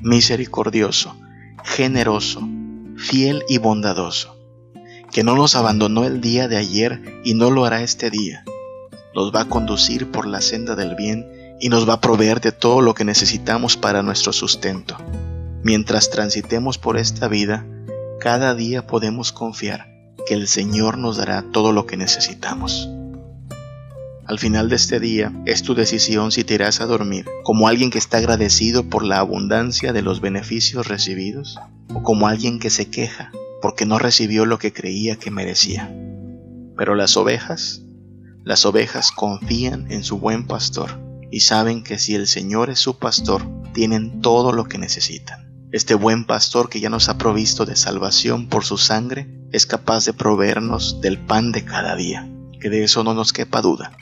misericordioso, 0.00 1.16
generoso, 1.64 2.48
fiel 2.96 3.42
y 3.48 3.58
bondadoso 3.58 4.37
que 5.12 5.24
no 5.24 5.34
nos 5.34 5.56
abandonó 5.56 6.04
el 6.04 6.20
día 6.20 6.48
de 6.48 6.56
ayer 6.56 7.20
y 7.24 7.34
no 7.34 7.50
lo 7.50 7.64
hará 7.64 7.82
este 7.82 8.10
día. 8.10 8.44
Nos 9.14 9.34
va 9.34 9.42
a 9.42 9.48
conducir 9.48 10.10
por 10.10 10.26
la 10.26 10.40
senda 10.40 10.76
del 10.76 10.94
bien 10.94 11.56
y 11.60 11.70
nos 11.70 11.88
va 11.88 11.94
a 11.94 12.00
proveer 12.00 12.40
de 12.40 12.52
todo 12.52 12.82
lo 12.82 12.94
que 12.94 13.04
necesitamos 13.04 13.76
para 13.76 14.02
nuestro 14.02 14.32
sustento. 14.32 14.96
Mientras 15.62 16.10
transitemos 16.10 16.78
por 16.78 16.96
esta 16.96 17.26
vida, 17.26 17.66
cada 18.20 18.54
día 18.54 18.86
podemos 18.86 19.32
confiar 19.32 19.88
que 20.26 20.34
el 20.34 20.46
Señor 20.46 20.98
nos 20.98 21.16
dará 21.16 21.42
todo 21.52 21.72
lo 21.72 21.86
que 21.86 21.96
necesitamos. 21.96 22.88
Al 24.26 24.38
final 24.38 24.68
de 24.68 24.76
este 24.76 25.00
día 25.00 25.32
es 25.46 25.62
tu 25.62 25.74
decisión 25.74 26.32
si 26.32 26.44
te 26.44 26.54
irás 26.54 26.82
a 26.82 26.86
dormir 26.86 27.24
como 27.44 27.66
alguien 27.66 27.90
que 27.90 27.96
está 27.96 28.18
agradecido 28.18 28.84
por 28.84 29.02
la 29.02 29.18
abundancia 29.18 29.94
de 29.94 30.02
los 30.02 30.20
beneficios 30.20 30.86
recibidos 30.86 31.58
o 31.94 32.02
como 32.02 32.28
alguien 32.28 32.58
que 32.58 32.68
se 32.68 32.90
queja 32.90 33.32
porque 33.60 33.86
no 33.86 33.98
recibió 33.98 34.46
lo 34.46 34.58
que 34.58 34.72
creía 34.72 35.16
que 35.16 35.30
merecía. 35.30 35.92
Pero 36.76 36.94
las 36.94 37.16
ovejas, 37.16 37.82
las 38.44 38.64
ovejas 38.64 39.10
confían 39.10 39.90
en 39.90 40.04
su 40.04 40.18
buen 40.18 40.46
pastor 40.46 41.00
y 41.30 41.40
saben 41.40 41.82
que 41.82 41.98
si 41.98 42.14
el 42.14 42.26
Señor 42.26 42.70
es 42.70 42.78
su 42.78 42.98
pastor, 42.98 43.42
tienen 43.74 44.20
todo 44.20 44.52
lo 44.52 44.64
que 44.64 44.78
necesitan. 44.78 45.48
Este 45.70 45.94
buen 45.94 46.24
pastor 46.24 46.70
que 46.70 46.80
ya 46.80 46.88
nos 46.88 47.08
ha 47.08 47.18
provisto 47.18 47.66
de 47.66 47.76
salvación 47.76 48.48
por 48.48 48.64
su 48.64 48.78
sangre 48.78 49.28
es 49.52 49.66
capaz 49.66 50.06
de 50.06 50.14
proveernos 50.14 51.00
del 51.00 51.18
pan 51.18 51.52
de 51.52 51.64
cada 51.64 51.94
día, 51.94 52.26
que 52.60 52.70
de 52.70 52.84
eso 52.84 53.04
no 53.04 53.12
nos 53.12 53.32
quepa 53.32 53.60
duda. 53.60 53.92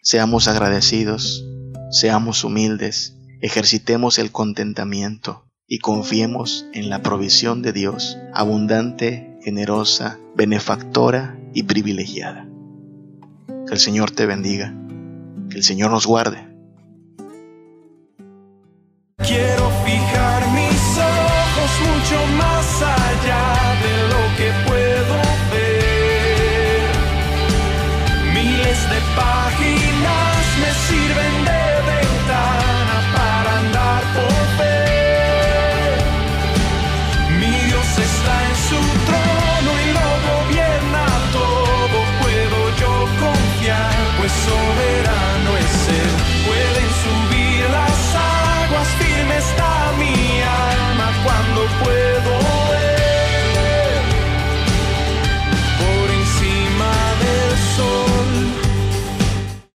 Seamos 0.00 0.48
agradecidos, 0.48 1.44
seamos 1.92 2.42
humildes, 2.42 3.14
ejercitemos 3.40 4.18
el 4.18 4.32
contentamiento 4.32 5.44
y 5.72 5.78
confiemos 5.78 6.66
en 6.74 6.90
la 6.90 7.00
provisión 7.00 7.62
de 7.62 7.72
Dios, 7.72 8.18
abundante, 8.34 9.38
generosa, 9.42 10.18
benefactora 10.36 11.40
y 11.54 11.62
privilegiada. 11.62 12.46
Que 13.46 13.72
el 13.72 13.78
Señor 13.78 14.10
te 14.10 14.26
bendiga, 14.26 14.74
que 15.48 15.56
el 15.56 15.62
Señor 15.62 15.90
nos 15.90 16.06
guarde. 16.06 16.46